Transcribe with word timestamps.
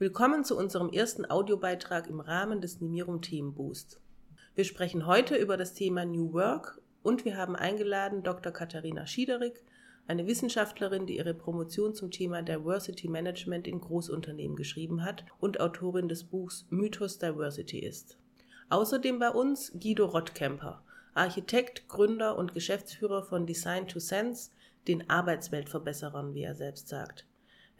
Willkommen 0.00 0.44
zu 0.44 0.56
unserem 0.56 0.88
ersten 0.88 1.30
Audiobeitrag 1.30 2.08
im 2.08 2.20
Rahmen 2.20 2.62
des 2.62 2.80
Nimirum 2.80 3.20
Themenboost. 3.20 4.00
Wir 4.54 4.64
sprechen 4.64 5.04
heute 5.04 5.36
über 5.36 5.58
das 5.58 5.74
Thema 5.74 6.06
New 6.06 6.32
Work 6.32 6.80
und 7.02 7.26
wir 7.26 7.36
haben 7.36 7.54
eingeladen 7.54 8.22
Dr. 8.22 8.50
Katharina 8.50 9.06
Schiederik, 9.06 9.62
eine 10.06 10.26
Wissenschaftlerin, 10.26 11.04
die 11.04 11.18
ihre 11.18 11.34
Promotion 11.34 11.94
zum 11.94 12.10
Thema 12.10 12.40
Diversity 12.40 13.08
Management 13.08 13.68
in 13.68 13.78
Großunternehmen 13.78 14.56
geschrieben 14.56 15.04
hat 15.04 15.26
und 15.38 15.60
Autorin 15.60 16.08
des 16.08 16.24
Buchs 16.24 16.64
Mythos 16.70 17.18
Diversity 17.18 17.80
ist. 17.80 18.16
Außerdem 18.70 19.18
bei 19.18 19.28
uns 19.28 19.70
Guido 19.78 20.06
Rottkemper, 20.06 20.82
Architekt, 21.12 21.88
Gründer 21.88 22.38
und 22.38 22.54
Geschäftsführer 22.54 23.22
von 23.22 23.44
Design 23.44 23.86
to 23.86 23.98
Sense, 23.98 24.50
den 24.88 25.10
Arbeitsweltverbesserern, 25.10 26.32
wie 26.32 26.44
er 26.44 26.54
selbst 26.54 26.88
sagt. 26.88 27.26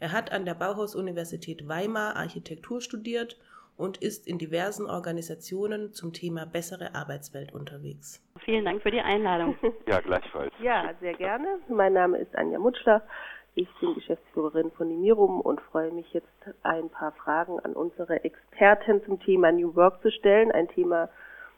Er 0.01 0.11
hat 0.13 0.31
an 0.31 0.45
der 0.45 0.55
Bauhaus-Universität 0.55 1.69
Weimar 1.69 2.15
Architektur 2.15 2.81
studiert 2.81 3.37
und 3.77 3.97
ist 4.01 4.27
in 4.27 4.39
diversen 4.39 4.89
Organisationen 4.89 5.93
zum 5.93 6.11
Thema 6.11 6.47
bessere 6.47 6.95
Arbeitswelt 6.95 7.53
unterwegs. 7.53 8.19
Vielen 8.43 8.65
Dank 8.65 8.81
für 8.81 8.89
die 8.89 8.99
Einladung. 8.99 9.55
Ja, 9.87 9.99
gleichfalls. 9.99 10.51
Ja, 10.59 10.91
sehr 11.01 11.13
gerne. 11.13 11.59
Mein 11.69 11.93
Name 11.93 12.17
ist 12.17 12.35
Anja 12.35 12.57
Mutschler. 12.57 13.03
Ich 13.53 13.67
bin 13.79 13.93
Geschäftsführerin 13.93 14.71
von 14.71 14.87
Nimirum 14.87 15.39
und 15.39 15.61
freue 15.61 15.91
mich 15.91 16.11
jetzt 16.13 16.27
ein 16.63 16.89
paar 16.89 17.11
Fragen 17.11 17.59
an 17.59 17.73
unsere 17.73 18.23
Expertin 18.23 19.03
zum 19.05 19.19
Thema 19.19 19.51
New 19.51 19.75
Work 19.75 20.01
zu 20.01 20.09
stellen. 20.09 20.51
Ein 20.51 20.67
Thema, 20.69 21.09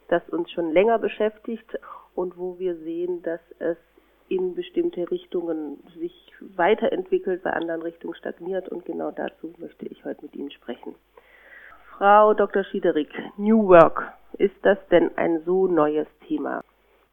das 0.08 0.28
uns 0.28 0.50
schon 0.50 0.70
länger 0.70 0.98
beschäftigt 0.98 1.78
und 2.14 2.36
wo 2.36 2.58
wir 2.58 2.76
sehen, 2.76 3.22
dass 3.22 3.40
es 3.58 3.78
in 4.28 4.54
bestimmte 4.54 5.10
Richtungen 5.10 5.82
sich 5.98 6.32
weiterentwickelt, 6.40 7.42
bei 7.42 7.50
anderen 7.50 7.82
Richtungen 7.82 8.14
stagniert 8.14 8.68
und 8.68 8.84
genau 8.84 9.10
dazu 9.10 9.52
möchte 9.58 9.86
ich 9.86 10.04
heute 10.04 10.22
mit 10.22 10.34
Ihnen 10.34 10.50
sprechen. 10.50 10.94
Frau 11.98 12.34
Dr. 12.34 12.64
Schiederik, 12.64 13.10
New 13.36 13.68
Work, 13.68 14.12
ist 14.38 14.56
das 14.62 14.78
denn 14.90 15.16
ein 15.16 15.42
so 15.44 15.66
neues 15.68 16.08
Thema? 16.26 16.62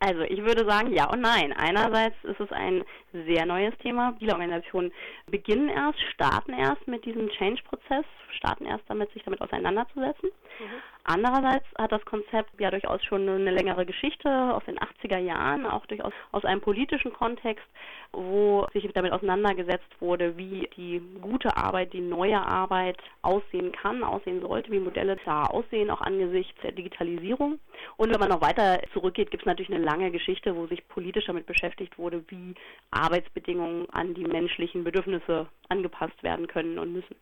Also 0.04 0.22
ich 0.22 0.44
würde 0.44 0.66
sagen 0.68 0.92
ja 0.94 1.08
und 1.12 1.22
nein. 1.22 1.54
Einerseits 1.54 2.16
ist 2.24 2.40
es 2.40 2.52
ein 2.52 2.84
sehr 3.14 3.46
neues 3.46 3.78
Thema. 3.78 4.16
Viele 4.18 4.34
Organisationen 4.34 4.92
beginnen 5.28 5.70
erst, 5.70 6.00
starten 6.12 6.54
erst 6.54 6.88
mit 6.88 7.06
diesem 7.06 7.30
Change-Prozess, 7.30 8.06
starten 8.32 8.66
erst 8.66 8.84
damit, 8.88 9.12
sich 9.14 9.24
damit 9.24 9.42
auseinanderzusetzen. 9.42 10.30
Mhm. 10.60 10.82
Andererseits 11.04 11.66
hat 11.78 11.92
das 11.92 12.06
Konzept 12.06 12.52
ja 12.60 12.70
durchaus 12.70 13.04
schon 13.04 13.28
eine 13.28 13.52
längere 13.52 13.86
Geschichte 13.86 14.30
aus 14.30 14.64
den 14.66 14.78
80er 14.78 15.18
Jahren, 15.18 15.66
auch 15.66 15.86
durchaus 15.88 16.14
aus 16.32 16.46
einem 16.46 16.62
politischen 16.62 17.12
Kontext, 17.12 17.66
wo 18.14 18.68
sich 18.74 18.88
damit 18.94 19.12
auseinandergesetzt 19.12 19.90
wurde, 20.00 20.38
wie 20.38 20.70
die 20.78 21.02
gute 21.22 21.58
Arbeit, 21.58 21.94
die 21.94 22.02
neue 22.02 22.40
Arbeit 22.40 22.98
aussehen 23.24 23.72
kann, 23.72 24.04
aussehen 24.04 24.42
sollte, 24.42 24.72
wie 24.72 24.80
Modelle 24.80 25.18
da 25.26 25.46
aussehen, 25.46 25.90
auch 25.90 26.02
angesichts 26.02 26.60
der 26.62 26.72
Digitalisierung. 26.72 27.60
Und 27.98 28.12
wenn 28.12 28.20
man 28.20 28.30
noch 28.30 28.42
weiter 28.42 28.82
zurückgeht, 28.94 29.32
gibt 29.32 29.44
es 29.44 29.48
natürlich 29.48 29.74
eine 29.74 29.84
lange 29.84 30.12
Geschichte, 30.12 30.56
wo 30.56 30.68
sich 30.68 30.88
politisch 30.88 31.26
damit 31.26 31.48
beschäftigt 31.48 31.98
wurde, 31.98 32.24
wie 32.28 32.54
Arbeitsbedingungen 32.92 33.90
an 33.90 34.14
die 34.14 34.26
menschlichen 34.26 34.84
Bedürfnisse 34.84 35.48
angepasst 35.70 36.22
werden 36.22 36.48
können 36.48 36.78
und 36.78 36.94
müssen. 36.94 37.16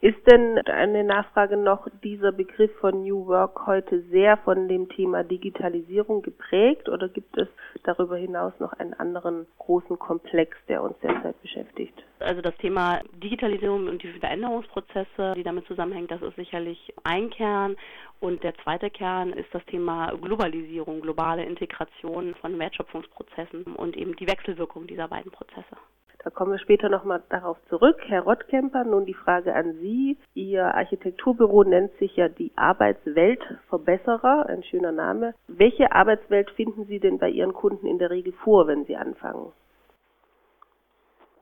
Ist 0.00 0.18
denn 0.30 0.58
eine 0.66 1.04
Nachfrage 1.04 1.56
noch 1.56 1.88
dieser 2.02 2.32
Begriff 2.32 2.70
von 2.80 3.02
New 3.02 3.26
Work 3.26 3.66
heute 3.66 4.02
sehr 4.10 4.36
von 4.38 4.68
dem 4.68 4.88
Thema 4.88 5.24
Digitalisierung 5.24 6.22
geprägt 6.22 6.88
oder 6.88 7.08
gibt 7.08 7.36
es 7.38 7.48
darüber 7.84 8.16
hinaus 8.16 8.52
noch 8.58 8.72
einen 8.74 8.94
anderen 8.94 9.46
großen 9.58 9.98
Komplex, 9.98 10.56
der 10.68 10.82
uns 10.82 10.98
derzeit 11.00 11.40
beschäftigt? 11.42 12.04
Also 12.18 12.42
das 12.42 12.56
Thema 12.56 13.00
Digitalisierung 13.22 13.88
und 13.88 14.02
die 14.02 14.12
Veränderungsprozesse, 14.12 15.34
die 15.36 15.42
damit 15.42 15.66
zusammenhängen, 15.66 16.08
das 16.08 16.22
ist 16.22 16.36
sicherlich 16.36 16.92
ein 17.04 17.30
Kern. 17.30 17.76
Und 18.20 18.42
der 18.42 18.54
zweite 18.62 18.90
Kern 18.90 19.32
ist 19.32 19.52
das 19.52 19.64
Thema 19.66 20.12
Globalisierung, 20.20 21.00
globale 21.00 21.44
Integration 21.44 22.34
von 22.36 22.58
Wertschöpfungsprozessen 22.58 23.64
und 23.76 23.96
eben 23.96 24.16
die 24.16 24.26
Wechselwirkung 24.26 24.86
dieser 24.86 25.08
beiden 25.08 25.30
Prozesse. 25.30 25.76
Da 26.24 26.30
kommen 26.30 26.52
wir 26.52 26.58
später 26.58 26.88
nochmal 26.88 27.22
darauf 27.28 27.58
zurück. 27.68 27.98
Herr 28.06 28.22
Rottkemper, 28.22 28.84
nun 28.84 29.04
die 29.04 29.12
Frage 29.12 29.54
an 29.54 29.74
Sie. 29.74 30.16
Ihr 30.32 30.74
Architekturbüro 30.74 31.64
nennt 31.64 31.92
sich 31.98 32.16
ja 32.16 32.30
die 32.30 32.50
Arbeitsweltverbesserer, 32.56 34.46
ein 34.48 34.62
schöner 34.62 34.92
Name. 34.92 35.34
Welche 35.48 35.92
Arbeitswelt 35.92 36.50
finden 36.52 36.86
Sie 36.86 36.98
denn 36.98 37.18
bei 37.18 37.28
Ihren 37.28 37.52
Kunden 37.52 37.86
in 37.86 37.98
der 37.98 38.08
Regel 38.08 38.32
vor, 38.42 38.66
wenn 38.66 38.86
Sie 38.86 38.96
anfangen? 38.96 39.52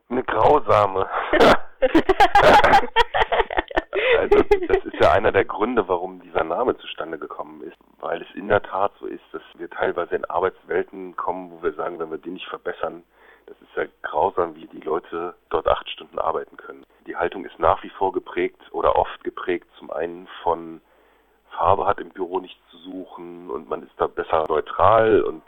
Eine 0.09 0.23
grausame. 0.23 1.07
also 4.19 4.43
das 4.67 4.83
ist 4.83 4.99
ja 4.99 5.13
einer 5.13 5.31
der 5.31 5.45
Gründe, 5.45 5.87
warum 5.87 6.19
dieser 6.19 6.43
Name 6.43 6.75
zustande 6.75 7.17
gekommen 7.17 7.61
ist, 7.61 7.77
weil 8.01 8.21
es 8.21 8.27
in 8.35 8.49
der 8.49 8.61
Tat 8.61 8.91
so 8.99 9.05
ist, 9.05 9.23
dass 9.31 9.43
wir 9.55 9.69
teilweise 9.69 10.13
in 10.15 10.25
Arbeitswelten 10.25 11.15
kommen, 11.15 11.51
wo 11.51 11.63
wir 11.63 11.71
sagen, 11.71 11.99
wenn 11.99 12.11
wir 12.11 12.17
die 12.17 12.31
nicht 12.31 12.49
verbessern, 12.49 13.03
das 13.45 13.55
ist 13.61 13.75
ja 13.75 13.85
grausam, 14.01 14.55
wie 14.55 14.67
die 14.67 14.81
Leute 14.81 15.35
dort 15.49 15.67
acht 15.67 15.89
Stunden 15.89 16.19
arbeiten 16.19 16.57
können. 16.57 16.85
Die 17.07 17.15
Haltung 17.15 17.45
ist 17.45 17.59
nach 17.59 17.83
wie 17.83 17.89
vor 17.89 18.11
geprägt 18.11 18.61
oder 18.71 18.95
oft 18.95 19.23
geprägt 19.23 19.67
zum 19.77 19.91
einen 19.91 20.27
von 20.43 20.81
Farbe 21.57 21.85
hat 21.85 21.99
im 21.99 22.09
Büro 22.09 22.39
nichts 22.39 22.59
zu 22.71 22.77
suchen 22.77 23.49
und 23.49 23.69
man 23.69 23.83
ist 23.83 23.93
da 23.97 24.07
besser 24.07 24.45
neutral 24.47 25.21
und 25.21 25.43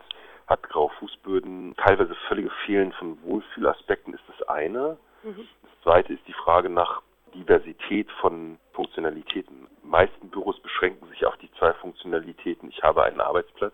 hat 0.48 0.62
graue 0.70 0.92
Fußböden. 1.00 1.76
Teilweise 1.78 2.16
völlige 2.28 2.52
Fehlen 2.66 2.92
von 2.94 3.22
Wohlfühlaspekten 3.24 4.14
ist 4.14 4.24
das 4.28 4.48
eine. 4.48 4.98
Mhm. 5.24 5.48
Das 5.64 5.72
zweite 5.84 6.14
ist 6.14 6.28
die 6.28 6.34
Frage 6.34 6.70
nach 6.70 7.02
Diversität 7.34 8.10
von 8.22 8.60
Funktionalitäten. 8.74 9.68
Die 9.84 9.88
meisten 9.88 10.30
Büros 10.30 10.60
beschränken 10.60 11.08
sich 11.10 11.26
auf 11.26 11.36
die 11.38 11.52
zwei 11.54 11.74
Funktionalitäten. 11.74 12.70
Ich 12.70 12.84
habe 12.84 13.04
einen 13.04 13.20
Arbeitsplatz 13.20 13.74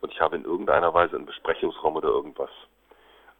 und 0.00 0.12
ich 0.12 0.20
habe 0.20 0.36
in 0.36 0.44
irgendeiner 0.44 0.92
Weise 0.94 1.16
einen 1.16 1.26
Besprechungsraum 1.26 1.96
oder 1.96 2.08
irgendwas. 2.08 2.50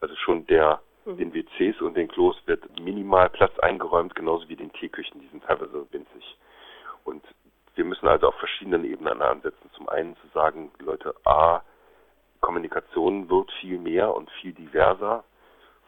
Also 0.01 0.17
schon 0.17 0.47
der 0.47 0.81
mhm. 1.05 1.17
den 1.17 1.35
WCs 1.35 1.81
und 1.81 1.97
den 1.97 2.09
Klos 2.09 2.37
wird 2.47 2.65
minimal 2.81 3.29
Platz 3.31 3.59
eingeräumt, 3.61 4.15
genauso 4.15 4.49
wie 4.49 4.57
den 4.57 4.73
Teeküchen, 4.73 5.21
die 5.21 5.29
sind 5.29 5.45
teilweise 5.45 5.87
winzig. 5.91 6.37
Und 7.05 7.25
wir 7.75 7.85
müssen 7.85 8.09
also 8.09 8.29
auf 8.29 8.35
verschiedenen 8.37 8.85
Ebenen 8.85 9.23
ansetzen. 9.23 9.71
Zum 9.75 9.89
einen 9.89 10.17
zu 10.17 10.27
sagen, 10.35 10.71
Leute, 10.81 11.15
A, 11.25 11.63
Kommunikation 12.41 13.29
wird 13.29 13.51
viel 13.61 13.79
mehr 13.79 14.15
und 14.15 14.31
viel 14.41 14.53
diverser, 14.53 15.25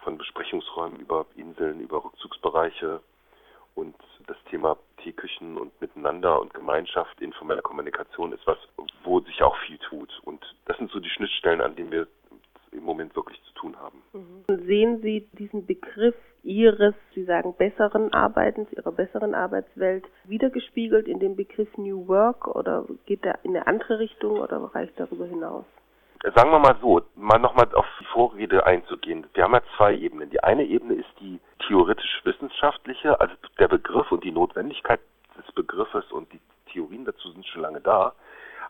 von 0.03 0.19
Besprechungsräumen 0.19 0.99
über 0.99 1.27
Inseln, 1.37 1.81
über 1.81 2.05
Rückzugsbereiche 2.05 3.01
und 3.75 3.95
das 4.27 4.37
Thema 4.51 4.77
Teeküchen 4.99 5.57
und 5.57 5.81
Miteinander 5.81 6.41
und 6.41 6.53
Gemeinschaft, 6.53 7.21
informelle 7.21 7.63
Kommunikation 7.63 8.33
ist 8.33 8.47
was, 8.47 8.59
wo 9.05 9.21
sich 9.21 9.43
auch 9.43 9.57
viel 9.67 9.79
tut. 9.79 10.21
Und 10.25 10.45
das 10.67 10.77
sind 10.77 10.91
so 10.91 11.01
die 11.01 11.09
Schnittstellen, 11.09 11.61
an 11.61 11.75
denen 11.75 11.91
wir 11.91 12.07
im 12.73 12.85
Moment 12.85 13.15
wirklich 13.15 13.41
zu 13.45 13.53
tun 13.55 13.77
haben. 13.79 14.03
Mhm. 14.13 14.67
Sehen 14.67 15.01
Sie 15.03 15.29
diesen 15.33 15.67
Begriff 15.67 16.15
Ihres, 16.43 16.95
Sie 17.15 17.25
sagen, 17.25 17.55
besseren 17.57 18.13
Arbeitens, 18.13 18.73
Ihrer 18.73 18.91
besseren 18.91 19.35
Arbeitswelt 19.35 20.05
wiedergespiegelt 20.25 21.07
in 21.07 21.21
dem 21.21 21.37
Begriff 21.37 21.69
New 21.77 22.09
Work 22.09 22.49
oder 22.49 22.85
geht 23.07 23.25
er 23.25 23.39
in 23.45 23.57
eine 23.57 23.67
andere 23.67 24.01
Richtung 24.01 24.41
oder 24.41 24.59
reicht 24.75 24.99
darüber 24.99 25.27
hinaus? 25.27 25.65
Sagen 26.37 26.51
wir 26.51 26.61
mal 26.61 26.77
so, 26.81 27.03
mal 27.17 27.39
nochmal 27.39 27.69
auf 27.75 27.87
die 28.01 28.05
Vorrede 28.05 28.65
einzugehen. 28.65 29.27
Wir 29.35 29.43
haben 29.43 29.55
ja 29.55 29.63
zwei 29.77 29.95
Ebenen. 29.97 30.31
Die 30.31 30.43
eine 30.43 30.65
Ebene 30.65 30.95
ist 30.95 31.11
die 31.21 31.41
theoretisch-wissenschaftliche, 31.67 33.21
also 33.21 33.35
der 33.59 33.67
Begriff 33.69 34.11
und 34.13 34.23
die 34.23 34.31
Notwendigkeit 34.31 35.01
des 35.37 35.53
Begriffes 35.53 36.11
und 36.13 36.33
die 36.33 36.41
Theorien 36.73 37.05
dazu 37.05 37.31
sind 37.33 37.45
schon 37.47 37.63
lange 37.63 37.81
da. 37.81 38.15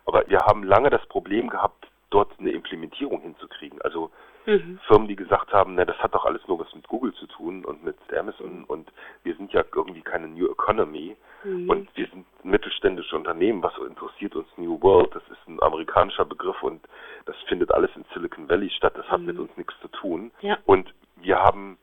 Aber 0.06 0.24
wir 0.28 0.38
haben 0.40 0.62
lange 0.62 0.88
das 0.88 1.04
Problem 1.06 1.48
gehabt, 1.48 1.86
dort 2.12 2.38
eine 2.38 2.50
Implementierung 2.50 3.20
hinzukriegen. 3.22 3.80
Also 3.82 4.10
mhm. 4.46 4.78
Firmen, 4.86 5.08
die 5.08 5.16
gesagt 5.16 5.52
haben, 5.52 5.74
na, 5.74 5.84
das 5.84 5.98
hat 5.98 6.14
doch 6.14 6.24
alles 6.24 6.46
nur 6.46 6.58
was 6.58 6.72
mit 6.74 6.86
Google 6.88 7.12
zu 7.14 7.26
tun 7.26 7.64
und 7.64 7.82
mit 7.82 7.96
Amazon 8.16 8.60
mhm. 8.60 8.64
und 8.64 8.92
wir 9.24 9.34
sind 9.36 9.52
ja 9.52 9.64
irgendwie 9.74 10.02
keine 10.02 10.28
New 10.28 10.46
Economy 10.46 11.16
mhm. 11.44 11.70
und 11.70 11.96
wir 11.96 12.06
sind 12.08 12.26
mittelständische 12.44 13.16
Unternehmen. 13.16 13.62
Was 13.62 13.72
interessiert 13.78 14.36
uns 14.36 14.48
New 14.56 14.80
World? 14.82 15.14
Das 15.14 15.22
ist 15.30 15.48
ein 15.48 15.62
amerikanischer 15.62 16.24
Begriff 16.24 16.62
und 16.62 16.82
das 17.24 17.36
findet 17.48 17.72
alles 17.72 17.90
in 17.96 18.04
Silicon 18.12 18.48
Valley 18.48 18.70
statt. 18.70 18.94
Das 18.96 19.08
hat 19.10 19.20
mit 19.20 19.36
mhm. 19.36 19.42
uns 19.42 19.56
nichts 19.56 19.74
zu 19.80 19.88
tun. 19.88 20.30
Ja. 20.40 20.58
Und 20.66 20.92
wir 21.16 21.38
haben 21.38 21.78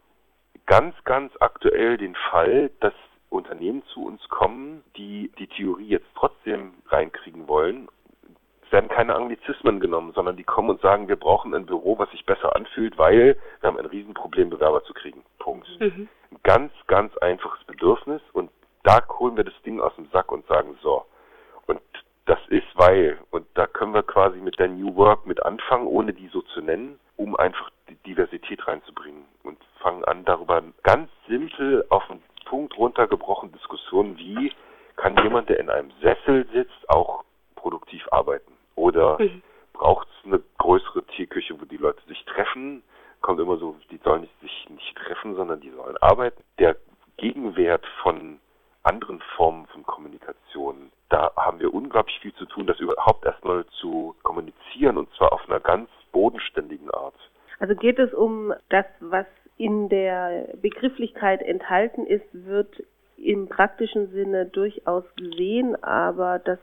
ganz, 0.65 0.95
ganz 1.06 1.33
aktuell 1.39 1.98
den 1.98 2.15
Fall, 2.15 2.69
dass 2.80 2.94
Unternehmen 3.30 3.83
zu 3.94 4.06
uns 4.06 4.27
kommen, 4.30 4.83
die 4.98 5.31
die 5.38 5.48
Theorie 5.48 5.88
jetzt 5.88 6.09
trotzdem 6.15 6.74
reinkriegen 6.88 7.48
wollen 7.48 7.88
werden 8.71 8.89
keine 8.89 9.16
Anglizismen 9.16 9.80
genommen, 9.80 10.13
sondern 10.13 10.38
die 10.38 10.44
kommen 10.44 10.69
und 10.69 10.81
sagen, 10.81 11.07
wir 11.07 11.16
brauchen 11.16 11.54
ein 11.54 11.66
Büro, 11.66 11.98
was 11.98 12.10
sich 12.12 12.25
besser 12.25 12.56
anfühlt, 12.56 12.98
weil 12.98 13.38
wir 13.62 13.68
haben 13.68 13.77
ein 13.77 13.86
Riesenproblem, 13.86 14.50
Bewerber 14.50 14.83
zu 14.83 14.94
kriegen. 14.94 15.24
Punkt. 15.39 15.68
Mhm. 15.80 16.07
Ein 16.31 16.39
ganz, 16.44 16.71
ganz 16.88 17.16
einfaches 17.18 17.63
Bedürfnis 17.66 18.21
und 18.33 18.51
da 18.83 19.00
holen 19.19 19.38
wir 19.38 19.44
das 19.44 19.62
Ding 19.66 19.80
aus 19.80 19.95
dem 19.95 20.07
Sack 20.12 20.31
und 20.31 20.45
sagen, 20.48 20.77
so. 20.81 21.06
Und 21.68 21.81
das 22.25 22.39
ist 22.50 22.68
weil. 22.75 23.18
Und 23.31 23.45
da 23.56 23.68
können 23.68 23.94
wir 23.94 24.04
quasi 24.04 24.38
mit 24.39 24.60
der 24.60 24.68
New 24.68 24.95
Work 24.95 25.25
mit 25.25 25.44
anfangen, 25.44 25.88
ohne 25.88 26.13
die 26.13 26.27
so 26.27 26.42
zu 26.42 26.62
nennen, 26.62 27.00
um 27.18 27.36
einfach 27.36 27.69
die 27.89 27.95
Diversität 28.06 28.65
reinzubringen. 28.68 29.25
Und 29.44 29.57
fangen 29.80 30.04
an, 30.06 30.25
darüber 30.25 30.63
ganz 30.83 31.10
simpel 31.27 31.86
auf 31.89 32.10
ein 32.10 32.22
Punkt 32.45 32.77
runtergebrochen 32.77 33.51
Diskussionen 33.51 34.18
wie, 34.18 34.51
kann 34.95 35.15
jemand, 35.24 35.50
der 35.50 35.60
in 35.60 35.69
einem 35.69 35.92
Sessel 36.01 36.48
sitzt, 36.54 36.89
auch 36.89 37.24
produktiv 37.56 38.07
arbeiten? 38.12 38.49
Oder 39.00 39.18
mhm. 39.24 39.42
braucht 39.74 40.07
es 40.07 40.25
eine 40.25 40.42
größere 40.57 41.04
Tierküche, 41.04 41.60
wo 41.60 41.66
die 41.66 41.78
Leute 41.78 42.01
sich 42.07 42.24
treffen? 42.25 42.84
Kommt 43.22 43.40
immer 43.40 43.57
so, 43.57 43.75
die 43.92 44.00
sollen 44.04 44.28
sich 44.42 44.68
nicht 44.69 44.96
treffen, 44.98 45.36
sondern 45.36 45.60
die 45.60 45.72
sollen 45.72 45.98
arbeiten. 45.98 46.42
Der 46.57 46.75
Gegenwert 47.18 47.86
von 48.01 48.40
anderen 48.84 49.19
Formen 49.36 49.66
von 49.68 49.84
Kommunikation, 49.84 50.92
da 51.10 51.31
haben 51.36 51.60
wir 51.60 51.74
unglaublich 51.74 52.18
viel 52.22 52.34
zu 52.36 52.46
tun, 52.46 52.66
das 52.66 52.80
überhaupt 52.80 53.25
erstmal 53.25 53.66
zu 53.81 54.16
kommunizieren 54.24 54.98
und 54.98 55.13
zwar 55.16 55.34
auf 55.34 55.42
einer 55.50 55.60
ganz 55.60 55.90
bodenständigen 56.13 56.90
Art. 56.92 57.16
Also 57.60 57.75
geht 57.75 58.00
es 58.00 58.13
um 58.13 58.54
das, 58.69 58.86
was 59.01 59.25
in 59.57 59.90
der 59.90 60.48
Begrifflichkeit 60.62 61.42
enthalten 61.42 62.06
ist, 62.06 62.25
wird 62.31 62.81
im 63.18 63.50
praktischen 63.50 64.12
Sinne 64.12 64.46
durchaus 64.46 65.04
gesehen, 65.18 65.75
aber 65.84 66.40
das 66.40 66.60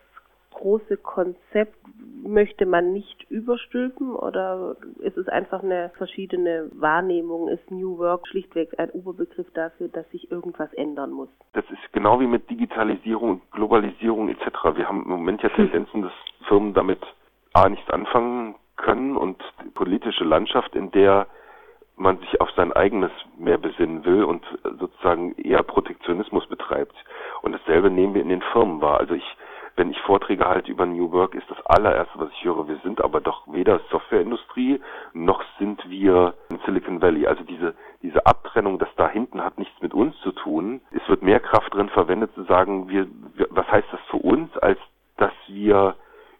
große 0.56 0.96
Konzept 0.96 1.76
möchte 2.22 2.66
man 2.66 2.92
nicht 2.92 3.30
überstülpen 3.30 4.14
oder 4.14 4.76
ist 5.00 5.16
es 5.16 5.28
einfach 5.28 5.62
eine 5.62 5.90
verschiedene 5.96 6.70
Wahrnehmung? 6.72 7.48
Ist 7.48 7.70
New 7.70 7.98
Work 7.98 8.26
schlichtweg 8.26 8.78
ein 8.78 8.90
Oberbegriff 8.90 9.46
dafür, 9.52 9.88
dass 9.88 10.10
sich 10.10 10.30
irgendwas 10.30 10.72
ändern 10.74 11.12
muss? 11.12 11.28
Das 11.52 11.64
ist 11.70 11.92
genau 11.92 12.20
wie 12.20 12.26
mit 12.26 12.48
Digitalisierung, 12.50 13.42
Globalisierung 13.52 14.28
etc. 14.28 14.46
Wir 14.74 14.88
haben 14.88 15.02
im 15.04 15.10
Moment 15.10 15.42
ja 15.42 15.50
Tendenzen, 15.50 16.02
dass 16.02 16.12
Firmen 16.48 16.74
damit 16.74 17.00
A 17.52 17.68
nichts 17.68 17.88
anfangen 17.90 18.54
können 18.76 19.16
und 19.16 19.42
die 19.64 19.70
politische 19.70 20.24
Landschaft, 20.24 20.74
in 20.74 20.90
der 20.90 21.26
man 21.96 22.18
sich 22.18 22.40
auf 22.40 22.50
sein 22.56 22.72
eigenes 22.72 23.10
mehr 23.38 23.58
besinnen 23.58 24.04
will 24.04 24.24
und 24.24 24.44
sozusagen 24.78 25.34
eher 25.36 25.62
Protektionismus 25.62 26.46
betreibt. 26.46 26.94
Und 27.42 27.52
dasselbe 27.52 27.90
nehmen 27.90 28.14
wir 28.14 28.22
in 28.22 28.28
den 28.28 28.42
Firmen 28.52 28.80
wahr. 28.80 29.00
Also 29.00 29.14
ich, 29.14 29.36
wenn 29.76 29.90
ich 29.90 30.00
Vorträge 30.00 30.46
halte 30.46 30.70
über 30.70 30.86
New 30.86 31.12
Work, 31.12 31.34
ist 31.34 31.48
das 31.50 31.64
allererste, 31.66 32.18
was 32.18 32.30
ich 32.32 32.44
höre, 32.44 32.66
wir 32.66 32.78
sind 32.82 33.02
aber 33.02 33.20
doch 33.20 33.42
weder 33.46 33.80
Softwareindustrie, 33.90 34.80
noch 35.12 35.42
sind 35.58 35.88
wir 35.88 36.34
in 36.48 36.58
Silicon 36.64 37.02
Valley. 37.02 37.26
Also 37.26 37.44
diese, 37.44 37.74
diese 38.02 38.24
Abtrennung, 38.24 38.78
das 38.78 38.88
da 38.96 39.08
hinten 39.08 39.44
hat 39.44 39.58
nichts 39.58 39.80
mit 39.82 39.92
uns 39.92 40.18
zu 40.20 40.32
tun. 40.32 40.80
Es 40.90 41.06
wird 41.08 41.22
mehr 41.22 41.40
Kraft 41.40 41.74
drin 41.74 41.90
verwendet 41.90 42.34
zu 42.34 42.44
sagen, 42.44 42.88
wir, 42.88 43.06
was 43.50 43.70
heißt 43.70 43.88
das 43.92 44.00
für 44.10 44.16
uns, 44.16 44.56
als 44.58 44.78
dass 45.18 45.32
wir 45.46 45.94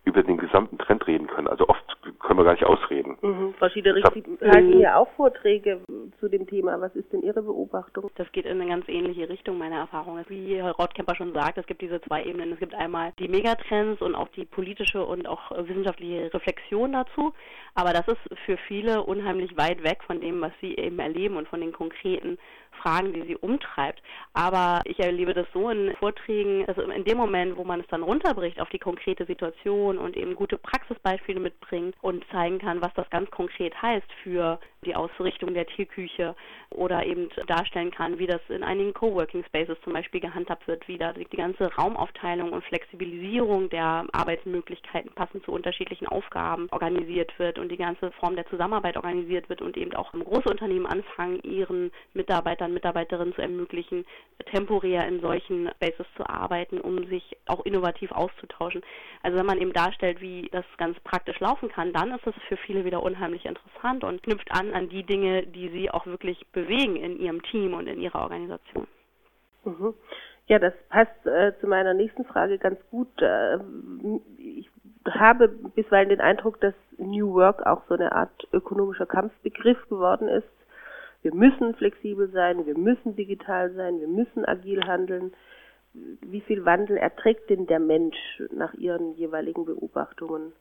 über 0.05 0.23
den 0.23 0.38
gesamten 0.38 0.79
Trend 0.79 1.06
reden 1.06 1.27
können. 1.27 1.49
Also 1.49 1.69
oft 1.69 1.85
können 2.21 2.38
wir 2.38 2.44
gar 2.44 2.53
nicht 2.53 2.65
ausreden. 2.65 3.19
Mhm. 3.21 3.55
Frau 3.59 3.69
Schiederich, 3.69 4.05
Sie 4.47 4.53
halten 4.53 4.79
ja 4.79 4.97
auch 4.97 5.09
Vorträge 5.17 5.81
zu 6.21 6.29
dem 6.29 6.47
Thema. 6.47 6.81
Was 6.81 6.95
ist 6.95 7.13
denn 7.13 7.23
Ihre 7.23 7.43
Beobachtung? 7.43 8.11
Das 8.15 8.31
geht 8.31 8.47
in 8.47 8.61
eine 8.61 8.71
ganz 8.71 8.89
ähnliche 8.89 9.29
Richtung, 9.29 9.59
meine 9.59 9.75
Erfahrung. 9.75 10.21
Wie 10.29 10.55
Herr 10.55 10.71
Rothkemper 10.71 11.17
schon 11.17 11.35
sagt, 11.35 11.59
es 11.59 11.67
gibt 11.67 11.83
diese 11.83 12.01
zwei 12.03 12.25
Ebenen. 12.25 12.53
Es 12.53 12.61
gibt 12.61 12.73
einmal 12.73 13.13
die 13.19 13.27
Megatrends 13.27 14.01
und 14.01 14.15
auch 14.15 14.29
die 14.29 14.45
politische 14.45 15.05
und 15.05 15.27
auch 15.27 15.51
wissenschaftliche 15.51 16.33
Reflexion 16.33 16.93
dazu. 16.93 17.33
Aber 17.75 17.93
das 17.93 18.07
ist 18.07 18.39
für 18.45 18.57
viele 18.69 19.03
unheimlich 19.03 19.57
weit 19.57 19.83
weg 19.83 20.05
von 20.07 20.21
dem, 20.21 20.41
was 20.41 20.53
sie 20.61 20.77
eben 20.77 21.01
erleben 21.01 21.37
und 21.37 21.49
von 21.49 21.61
den 21.61 21.73
konkreten 21.73 22.39
Fragen, 22.87 23.12
die 23.12 23.23
sie 23.23 23.37
umtreibt. 23.37 24.00
Aber 24.33 24.81
ich 24.85 25.00
erlebe 25.00 25.35
das 25.35 25.47
so 25.53 25.69
in 25.71 25.97
Vorträgen, 25.97 26.65
also 26.69 26.83
in 26.83 27.05
dem 27.05 27.19
Moment, 27.19 27.56
wo 27.56 27.65
man 27.65 27.81
es 27.81 27.87
dann 27.88 28.05
runterbricht 28.05 28.61
auf 28.61 28.69
die 28.69 28.79
konkrete 28.79 29.27
Situation 29.27 29.99
und 29.99 30.17
eben 30.17 30.37
gute 30.37 30.56
Praxisbeispiele 30.56 31.41
mitbringt 31.41 31.97
und 32.00 32.25
zeigen 32.31 32.59
kann, 32.59 32.81
was 32.83 32.94
das 32.94 33.11
ganz 33.11 33.29
konkret 33.33 33.81
heißt 33.83 34.06
für 34.23 34.61
die 34.85 34.94
Ausrichtung 34.94 35.53
der 35.53 35.67
Tierküche 35.67 36.37
oder 36.71 37.05
eben 37.05 37.29
darstellen 37.49 37.91
kann, 37.91 38.21
wie 38.21 38.27
das 38.27 38.41
in 38.49 38.62
einigen 38.62 38.94
Coworking 38.94 39.44
Spaces 39.44 39.77
zum 39.83 39.93
Beispiel 39.93 40.21
gehandhabt 40.21 40.69
wird, 40.69 40.87
wie 40.87 40.97
da 40.97 41.12
die 41.12 41.25
ganze 41.37 41.75
Raumaufteilung 41.75 42.53
und 42.53 42.65
Flexibilisierung 42.65 43.69
der 43.69 44.06
Arbeitsmöglichkeiten 44.12 45.11
passend 45.12 45.44
zu 45.44 45.50
unterschiedlichen 45.50 46.06
Aufgaben 46.06 46.69
organisiert 46.71 47.37
wird 47.38 47.59
und 47.59 47.71
die 47.71 47.77
ganze 47.77 48.12
Form 48.12 48.37
der 48.37 48.47
Zusammenarbeit 48.47 48.97
organisiert 48.97 49.49
wird 49.49 49.61
und 49.61 49.77
eben 49.77 49.94
auch 49.94 50.12
große 50.12 50.49
Unternehmen 50.49 50.87
anfangen, 50.87 51.41
ihren 51.43 51.91
Mitarbeitern, 52.15 52.75
Mitarbeiterinnen 52.76 53.34
zu 53.34 53.43
ermöglichen, 53.43 54.05
temporär 54.50 55.08
in 55.08 55.20
solchen 55.20 55.69
Spaces 55.76 56.06
zu 56.17 56.28
arbeiten, 56.28 56.81
um 56.81 57.06
sich 57.08 57.37
auch 57.46 57.64
innovativ 57.64 58.12
auszutauschen. 58.12 58.82
Also 59.23 59.37
wenn 59.38 59.46
man 59.46 59.61
eben 59.61 59.73
darstellt, 59.73 60.20
wie 60.20 60.49
das 60.52 60.64
ganz 60.76 60.99
praktisch 61.00 61.40
laufen 61.40 61.69
kann, 61.69 61.93
dann 61.93 62.12
ist 62.12 62.26
es 62.26 62.34
für 62.49 62.56
viele 62.56 62.84
wieder 62.84 63.02
unheimlich 63.02 63.44
interessant 63.44 64.05
und 64.05 64.23
knüpft 64.23 64.50
an 64.52 64.73
an 64.73 64.88
die 64.88 65.02
Dinge, 65.02 65.46
die 65.46 65.69
sie 65.70 65.90
auch 65.90 66.06
wirklich 66.06 66.46
bewegen 66.52 66.96
in 66.96 67.19
ihrem 67.19 67.43
Team 67.43 67.75
und 67.75 67.87
in 67.87 68.00
ihrer 68.00 68.23
Organisation. 68.23 68.87
Mhm. 69.64 69.94
Ja, 70.49 70.61
das 70.61 70.75
passt 70.88 71.26
äh, 71.26 71.52
zu 71.61 71.67
meiner 71.67 71.93
nächsten 71.93 72.25
Frage 72.25 72.58
ganz 72.58 72.78
gut. 72.90 73.08
Äh, 73.20 73.58
ich 74.38 74.70
habe 75.08 75.49
bisweilen 75.49 76.08
den 76.08 76.20
Eindruck, 76.20 76.61
dass 76.61 76.75
New 76.99 77.34
Work 77.34 77.67
auch 77.67 77.82
so 77.88 77.94
eine 77.94 78.12
Art 78.12 78.46
ökonomischer 78.52 79.06
Kampfbegriff 79.06 79.88
geworden 79.88 80.28
ist. 80.28 80.49
Wir 81.26 81.34
müssen 81.34 81.75
flexibel 81.75 82.31
sein, 82.31 82.67
wir 82.67 82.78
müssen 82.78 83.17
digital 83.17 83.73
sein, 83.73 83.99
wir 83.99 84.06
müssen 84.06 84.44
agil 84.44 84.81
handeln. 84.87 85.32
Wie 85.93 86.40
viel 86.40 86.64
Wandel 86.64 86.96
erträgt 86.99 87.50
denn 87.50 87.67
der 87.67 87.81
Mensch 87.81 88.17
nach 88.52 88.73
Ihren 88.75 89.12
jeweiligen 89.14 89.64
Beobachtungen? 89.64 90.52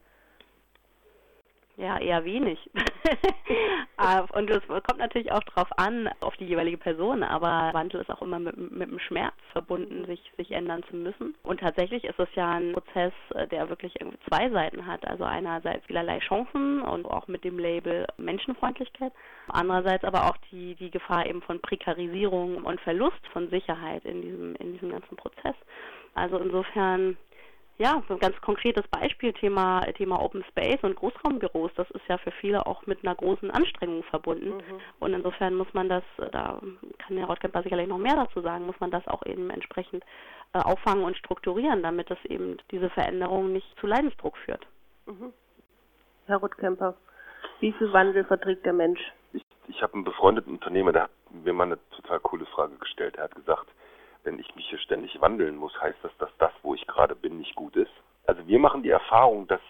Ja, 1.78 1.98
eher 2.00 2.24
wenig. 2.24 2.58
Äh, 3.98 4.22
und 4.34 4.50
es 4.50 4.66
kommt 4.68 4.98
natürlich 4.98 5.32
auch 5.32 5.44
darauf 5.44 5.68
an, 5.78 6.10
auf 6.22 6.36
die 6.38 6.46
jeweilige 6.46 6.78
Person, 6.78 7.22
aber 7.22 7.74
Wandel 7.74 8.02
ist 8.02 8.10
auch 8.10 8.22
immer 8.22 8.40
mit, 8.40 8.58
mit 8.72 8.90
dem 8.90 9.00
Schmerz 9.00 9.36
verbunden, 9.52 10.06
sich, 10.06 10.32
sich 10.38 10.52
ändern 10.52 10.84
zu 10.90 10.96
müssen. 10.96 11.36
Und 11.44 11.60
tatsächlich 11.60 12.06
ist 12.06 12.18
es 12.18 12.30
ja 12.36 12.50
ein 12.52 12.74
Prozess, 12.74 13.14
äh, 13.34 13.48
der 13.48 13.70
wirklich 13.70 14.00
irgendwie 14.00 14.20
zwei 14.30 14.50
Seiten 14.50 14.86
hat. 14.86 15.06
Also 15.06 15.26
einerseits 15.26 15.86
vielerlei 15.86 16.20
Chancen 16.20 16.82
und 16.82 17.06
auch 17.06 17.28
mit 17.28 17.44
dem 17.44 17.60
Label 17.60 18.08
Menschenfreundlichkeit, 18.18 19.12
andererseits 19.50 20.06
aber 20.06 20.30
auch 20.30 20.38
die, 20.52 20.76
die 20.76 20.92
Gefahr 20.92 21.26
eben 21.26 21.42
von 21.42 21.60
Prekarisierung 21.60 22.64
und 22.64 22.80
Verlust 22.82 23.28
von 23.34 23.50
Sicherheit 23.50 24.06
in 24.06 24.22
diesem, 24.22 24.56
in 24.56 24.74
diesem 24.74 24.92
ganzen 24.92 25.18
Prozess. 25.18 25.56
Also 26.14 26.38
insofern 26.38 27.18
ja, 27.78 28.02
so 28.08 28.14
ein 28.14 28.20
ganz 28.20 28.40
konkretes 28.42 28.88
Beispiel, 28.88 29.34
Thema, 29.34 29.82
Thema 29.98 30.22
Open 30.22 30.46
Space 30.46 30.82
und 30.84 30.96
Großraumbüros, 30.96 31.72
das 31.76 31.90
ist 31.92 32.08
ja 32.08 32.18
für 32.18 32.32
viele 32.32 32.66
auch 32.66 32.86
mit 32.86 33.04
einer 33.04 33.16
großen 33.16 33.52
Anstrengung 33.52 34.04
verbunden. 34.04 34.56
Mhm. 34.56 34.80
Und 35.00 35.14
insofern 35.14 35.56
muss 35.56 35.74
man 35.74 35.90
das, 35.90 36.04
äh, 36.18 36.30
da 36.32 36.62
kann 37.00 37.18
Herr 37.18 37.28
Rottkemper 37.28 37.64
sicherlich 37.64 37.88
noch 37.88 37.98
mehr 37.98 38.16
dazu 38.16 38.42
sagen, 38.42 38.66
muss 38.66 38.80
man 38.80 38.92
das 38.92 39.06
auch 39.08 39.26
eben 39.26 39.50
entsprechend 39.50 40.06
äh, 40.54 40.60
auffangen 40.60 41.04
und 41.04 41.18
strukturieren, 41.18 41.84
damit 41.84 42.10
es 42.10 42.24
eben 42.26 42.58
diese 42.72 42.90
Veränderung 42.90 43.52
nicht 43.52 43.68
zu 43.80 43.88
Leidensdruck 43.88 44.38
führt. 44.38 44.66
Mhm. 45.06 45.34
Herr 46.28 46.38
Rottkemper, 46.38 46.96
wie 47.60 47.74
viel 47.74 47.92
Wandel 47.92 48.24
verträgt 48.24 48.66
der 48.66 48.74
Mensch? 48.74 49.02
Ich, 49.34 49.44
ich 49.68 49.82
habe 49.84 49.96
einen 49.96 50.06
befreundeten 50.06 50.54
Unternehmer, 50.54 50.94
der 50.94 51.04
hat 51.04 51.12
mir 51.30 51.52
mal 51.52 51.66
eine 51.66 51.80
total 51.92 52.22
coole 52.22 52.46
Frage 52.46 52.78
gestellt. 52.78 53.18
Er 53.18 53.26
hat 53.26 53.36
gesagt, 53.36 53.68
wenn 54.26 54.40
ich 54.40 54.56
mich 54.56 54.68
hier 54.70 54.80
ständig 54.80 55.20
wandeln 55.22 55.56
muss, 55.56 55.80
heißt 55.80 56.00
das, 56.02 56.12
dass 56.18 56.30
das, 56.38 56.52
wo 56.64 56.74
ich 56.74 56.86
gerade 56.88 57.16
bin, 57.16 57.38
nicht 57.38 57.56
gut 57.56 57.76
ist. 57.76 57.92
Also 58.26 58.46
wir 58.48 58.60
machen 58.60 58.84
die 58.84 58.90
Erfahrung, 58.90 59.48
dass 59.48 59.62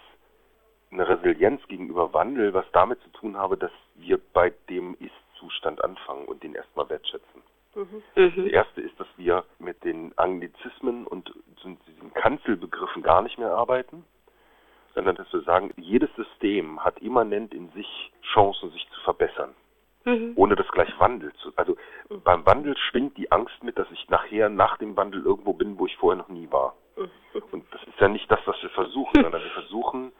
eine 0.91 1.07
Resilienz 1.07 1.61
gegenüber 1.67 2.13
Wandel 2.13 2.53
was 2.53 2.65
damit 2.71 3.01
zu 3.01 3.09
tun 3.09 3.37
habe, 3.37 3.57
dass 3.57 3.71
wir 3.95 4.19
bei 4.33 4.53
dem 4.69 4.95
Ist-Zustand 4.99 5.83
anfangen 5.83 6.25
und 6.25 6.41
den 6.43 6.55
erstmal 6.55 6.89
wertschätzen. 6.89 7.41
Mhm. 7.75 8.01
Das 8.15 8.51
erste 8.51 8.81
ist, 8.81 8.97
dass 8.99 9.07
wir 9.17 9.43
mit 9.59 9.83
den 9.83 10.17
Anglizismen 10.17 11.05
und 11.05 11.33
diesen 11.87 12.13
Kanzelbegriffen 12.13 13.03
gar 13.03 13.21
nicht 13.21 13.37
mehr 13.37 13.51
arbeiten, 13.51 14.05
sondern 14.93 15.17
dass 15.17 15.31
wir 15.33 15.41
sagen, 15.41 15.73
jedes 15.75 16.09
System 16.15 16.81
hat 16.81 16.99
immanent 16.99 17.53
in 17.53 17.69
sich 17.71 18.13
Chancen, 18.33 18.71
sich 18.71 18.87
zu 18.91 19.01
verbessern 19.01 19.53
mhm. 20.05 20.33
ohne 20.35 20.55
das 20.55 20.67
gleich 20.69 20.97
Wandel 20.99 21.33
zu. 21.33 21.51
Also 21.55 21.75
mhm. 22.09 22.21
beim 22.21 22.45
Wandel 22.45 22.77
schwingt 22.77 23.17
die 23.17 23.31
Angst 23.31 23.63
mit, 23.63 23.77
dass 23.77 23.89
ich 23.91 24.09
nachher 24.09 24.49
nach 24.49 24.77
dem 24.77 24.95
Wandel 24.95 25.23
irgendwo 25.23 25.53
bin, 25.53 25.77
wo 25.77 25.85
ich 25.85 25.97
vorher 25.97 26.17
noch 26.17 26.29
nie 26.29 26.49
war. 26.51 26.75
Mhm. 26.95 27.09
Und 27.51 27.65
das 27.73 27.83
ist 27.83 27.99
ja 27.99 28.07
nicht 28.07 28.29
das, 28.31 28.39
was 28.45 28.61
wir 28.61 28.69
versuchen, 28.69 29.13
sondern 29.21 29.43
wir 29.43 29.51
versuchen, 29.51 30.11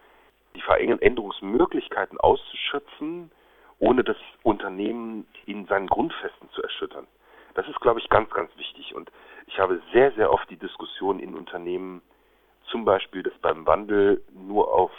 die 0.56 0.62
Veränderungsmöglichkeiten 0.62 2.20
auszuschöpfen, 2.20 3.32
ohne 3.80 4.04
das 4.04 4.18
Unternehmen 4.44 5.28
in 5.46 5.66
seinen 5.66 5.88
Grundfesten 5.88 6.50
zu 6.52 6.62
erschüttern. 6.62 7.08
Das 7.56 7.68
ist, 7.68 7.80
glaube 7.82 8.00
ich, 8.00 8.10
ganz, 8.10 8.30
ganz 8.32 8.56
wichtig. 8.58 8.96
Und 8.96 9.12
ich 9.48 9.60
habe 9.60 9.82
sehr, 9.94 10.12
sehr 10.14 10.32
oft 10.32 10.50
die 10.50 10.58
Diskussion 10.58 11.20
in 11.20 11.36
Unternehmen, 11.36 12.02
zum 12.68 12.84
Beispiel, 12.86 13.24
dass 13.24 13.34
beim 13.40 13.66
Wandel 13.68 14.24
nur 14.34 14.74
auf 14.74 14.92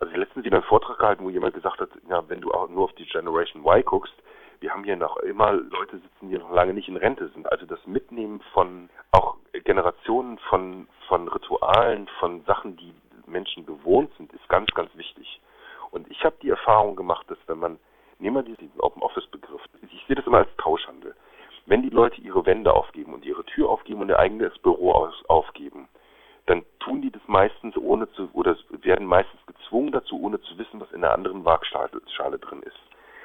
also 0.00 0.16
letztens 0.16 0.44
wieder 0.44 0.56
einen 0.56 0.64
Vortrag 0.64 0.98
gehalten, 0.98 1.24
wo 1.24 1.30
jemand 1.30 1.54
gesagt 1.54 1.80
hat, 1.80 1.90
ja, 2.08 2.26
wenn 2.28 2.40
du 2.40 2.50
auch 2.50 2.68
nur 2.68 2.84
auf 2.84 2.92
die 2.94 3.06
Generation 3.06 3.62
Y 3.64 3.84
guckst, 3.84 4.14
wir 4.60 4.70
haben 4.72 4.84
hier 4.84 4.96
noch 4.96 5.16
immer 5.18 5.52
Leute 5.52 5.98
sitzen, 5.98 6.30
die 6.30 6.38
noch 6.38 6.50
lange 6.50 6.74
nicht 6.74 6.88
in 6.88 6.96
Rente 6.96 7.28
sind. 7.28 7.50
Also 7.50 7.66
das 7.66 7.86
Mitnehmen 7.86 8.40
von 8.52 8.90
auch 9.12 9.36
Generationen 9.64 10.38
von, 10.50 10.86
von 11.08 11.28
Ritualen, 11.28 12.08
von 12.18 12.42
Sachen, 12.44 12.76
die 12.76 12.92
Menschen 13.26 13.64
gewohnt 13.64 14.10
sind, 14.16 14.32
ist 14.32 14.48
ganz, 14.48 14.68
ganz 14.74 14.94
wichtig. 14.96 15.40
Und 15.90 16.10
ich 16.10 16.24
habe 16.24 16.36
die 16.42 16.50
Erfahrung 16.50 16.96
gemacht, 16.96 17.30
dass 17.30 17.38
wenn 17.46 17.58
man, 17.58 17.78
nehmen 18.18 18.36
wir 18.36 18.42
diesen 18.42 18.80
Open 18.80 19.02
Office 19.02 19.26
Begriff, 19.28 19.62
ich 19.82 20.04
sehe 20.06 20.16
das 20.16 20.26
immer 20.26 20.38
als 20.38 20.56
Tauschhandel. 20.58 21.14
wenn 21.66 21.82
die 21.82 21.90
Leute 21.90 22.20
ihre 22.20 22.44
Wände 22.46 22.72
aufgeben 22.72 23.14
und 23.14 23.24
ihre 23.24 23.44
Tür 23.44 23.68
aufgeben 23.68 24.00
und 24.00 24.08
ihr 24.08 24.18
eigenes 24.18 24.58
Büro 24.58 24.92
aus, 24.92 25.14
aufgeben, 25.28 25.88
dann 26.46 26.64
tun 26.80 27.02
die 27.02 27.10
das 27.10 27.22
meistens 27.26 27.76
ohne 27.76 28.10
zu, 28.12 28.28
oder 28.32 28.56
werden 28.82 29.06
meistens 29.06 29.40
gezwungen 29.46 29.92
dazu, 29.92 30.20
ohne 30.20 30.40
zu 30.40 30.58
wissen, 30.58 30.80
was 30.80 30.92
in 30.92 31.02
der 31.02 31.12
anderen 31.12 31.44
Waagschale 31.44 32.38
drin 32.38 32.62
ist. 32.62 32.78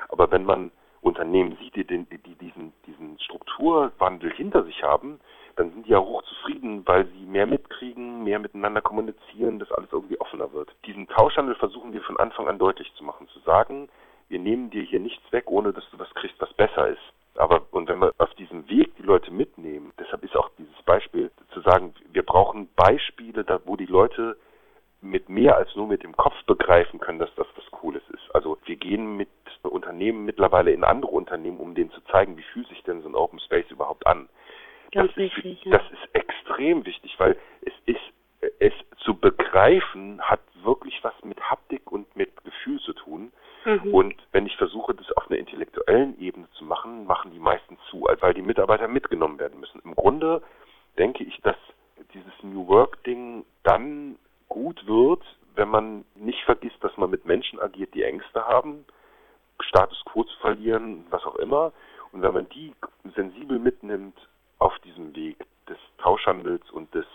Aber 0.10 0.32
wenn 0.32 0.46
man 0.46 0.72
Unternehmen 1.02 1.58
sieht, 1.62 1.76
die, 1.76 1.86
die, 1.86 2.06
die 2.06 2.36
diesen, 2.36 2.74
diesen 2.88 3.20
Strukturwandel 3.20 4.32
hinter 4.32 4.64
sich 4.64 4.82
haben, 4.84 5.20
dann 5.56 5.72
sind 5.72 5.86
die 5.86 5.92
ja 5.92 6.00
hochzufrieden, 6.00 6.86
weil 6.86 7.06
sie 7.08 7.26
mehr 7.26 7.46
mitkriegen, 7.46 8.24
mehr 8.24 8.40
miteinander 8.40 8.82
kommunizieren, 8.82 9.60
dass 9.60 9.72
alles 9.72 9.92
irgendwie 9.92 10.20
offener 10.20 10.52
wird. 10.52 10.76
Diesen 10.86 11.08
Tauschhandel 11.08 11.56
versuchen 11.56 11.94
wir 11.94 12.02
von 12.02 12.18
Anfang 12.18 12.48
an 12.48 12.60
deutlich 12.60 12.92
zu 12.96 13.04
machen, 13.04 13.28
zu 13.30 13.40
sagen, 13.40 13.88
wir 14.28 14.40
nehmen 14.40 14.72
dir 14.72 14.84
hier 14.84 15.00
nichts 15.00 15.32
weg, 15.32 15.46
ohne 15.48 15.72
dass 15.72 15.88
du 15.92 16.00
was 16.00 16.14
kriegst, 16.16 16.42
was 16.42 16.52
besser 16.54 16.90
ist. 16.90 17.14
Aber 17.38 17.62
und 17.72 17.88
wenn 17.88 18.00
wir 18.00 18.14
auf 18.18 18.34
diesem 18.36 18.68
Weg 18.70 18.96
die 18.96 19.04
Leute 19.04 19.32
mitnehmen, 19.32 19.92
deshalb 20.00 20.24
ist 20.24 20.36
auch 20.36 20.50
dieses 20.58 20.82
Beispiel 20.84 21.32
zu 21.54 21.62
sagen, 21.62 21.94
wir 22.12 22.24
brauchen 22.24 22.70
Beispiele, 22.76 23.44
da, 23.44 23.60
wo 23.66 23.76
die 23.76 23.86
Leute 23.86 24.38
mit 25.02 25.30
mehr 25.30 25.58
als 25.58 25.76
nur 25.76 25.85
mit 25.96 26.04
dem 26.04 26.18
Kopf 26.18 26.36
begreifen 26.46 27.00
können, 27.00 27.20
dass 27.20 27.34
das 27.36 27.48
was 27.56 27.72
Cooles 27.72 28.04
ist. 28.10 28.36
Also 28.36 28.58
wir 28.66 28.76
gehen 28.76 29.16
mit 29.16 29.30
Unternehmen 29.62 30.26
mittlerweile 30.26 30.72
in 30.72 30.84
andere 30.84 31.12
Unternehmen, 31.12 31.58
um 31.58 31.74
denen 31.74 31.90
zu 31.92 32.02
zeigen, 32.12 32.36
wie 32.36 32.44
fühlt 32.44 32.68
sich 32.68 32.84
denn 32.84 33.02
so 33.02 33.08
ein 33.08 33.16
Open 33.16 33.40
Space 33.40 33.72
überhaupt 33.72 34.06
an. 34.06 34.28
Ganz 34.92 35.12
das, 35.12 35.16
wichtig, 35.16 35.66
ist, 35.66 35.74
das 35.74 35.84
ist 35.92 36.14
extrem 36.14 36.86
wichtig, 36.86 37.16
weil 37.18 37.38
es 37.62 37.72
ist, 37.86 38.52
es 38.60 38.74
zu 39.06 39.16
begreifen 39.16 40.22
hat 40.22 40.42
wirklich 40.64 41.02
was 41.02 41.14
mit 41.24 41.40
Haptik 41.50 41.90
und 41.90 42.14
mit 42.14 42.44
Gefühl 42.44 42.82
zu 42.82 42.92
tun. 42.92 43.32
Mhm. 43.64 43.94
Und 43.94 44.16
wenn 44.34 44.46
ich 44.46 44.58
versuche, 44.58 44.94
das 44.94 45.10
auf 45.14 45.32
einer 45.32 45.40
intellektuellen 45.40 46.20
Ebene 46.20 46.50
zu 46.58 46.66
machen, 46.66 47.06
machen 47.06 47.32
die 47.32 47.40
meisten 47.40 47.78
zu, 47.90 48.06
weil 48.20 48.34
die 48.34 48.42
Mitarbeiter 48.42 48.90
mitgenommen 48.90 49.40
werden 49.40 49.62
müssen. 49.62 49.80
Im 49.86 49.96
Grunde 49.96 50.42
denke 50.98 51.24
ich, 51.24 51.40
dass 51.42 51.56
dieses 52.14 52.34
New 52.44 52.68
Work-Ding 52.68 53.46
dann 53.64 54.18
gut 54.50 54.86
wird, 54.88 55.24
wenn 55.56 55.70
man 55.70 56.06
nicht 56.16 56.44
vergisst, 56.44 56.78
dass 56.82 56.96
man 56.98 57.10
mit 57.10 57.26
Menschen 57.26 57.60
agiert, 57.60 57.94
die 57.94 58.04
Ängste 58.04 58.46
haben, 58.46 58.86
Status 59.60 60.04
quo 60.06 60.24
zu 60.24 60.38
verlieren, 60.40 61.06
was 61.10 61.24
auch 61.26 61.36
immer. 61.36 61.72
Und 62.12 62.22
wenn 62.22 62.34
man 62.34 62.50
die 62.50 62.74
sensibel 63.16 63.60
mitnimmt 63.60 64.18
auf 64.60 64.78
diesem 64.80 65.16
Weg 65.16 65.38
des 65.68 65.78
Tauschhandels 65.98 66.70
und 66.72 66.94
des 66.94 67.06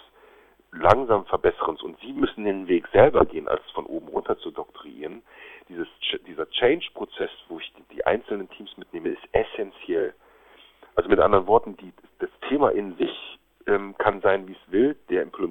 langsam 0.73 1.27
Verbesserens 1.27 1.83
und 1.83 1.99
sie 2.01 2.13
müssen 2.13 2.45
den 2.45 2.69
Weg 2.69 2.87
selber 2.93 3.25
gehen, 3.25 3.49
als 3.49 3.63
von 3.73 3.87
oben 3.87 4.09
runter 4.09 4.39
zu 4.39 4.51
doktrieren. 4.51 5.23
Dieses, 5.69 5.89
dieser 6.27 6.49
Change-Prozess, 6.51 7.31
wo 7.49 7.59
ich 7.59 7.73
die, 7.75 7.95
die, 7.95 8.07
einzelnen 8.07 8.49
Teams 8.51 8.77
mitnehme, 8.77 9.09
ist 9.09 9.23
essentiell. 9.33 10.15
Also 10.95 11.09
mit 11.09 11.19
anderen 11.19 11.47
Worten, 11.47 11.77
die, 11.77 11.93
das 12.21 12.31
Thema 12.49 12.71
in 12.71 12.97
sich 12.97 13.39
ähm, 13.67 13.97
kann 13.99 14.21
sein, 14.21 14.47
wie 14.47 14.53
es 14.53 14.73
will. 14.73 14.97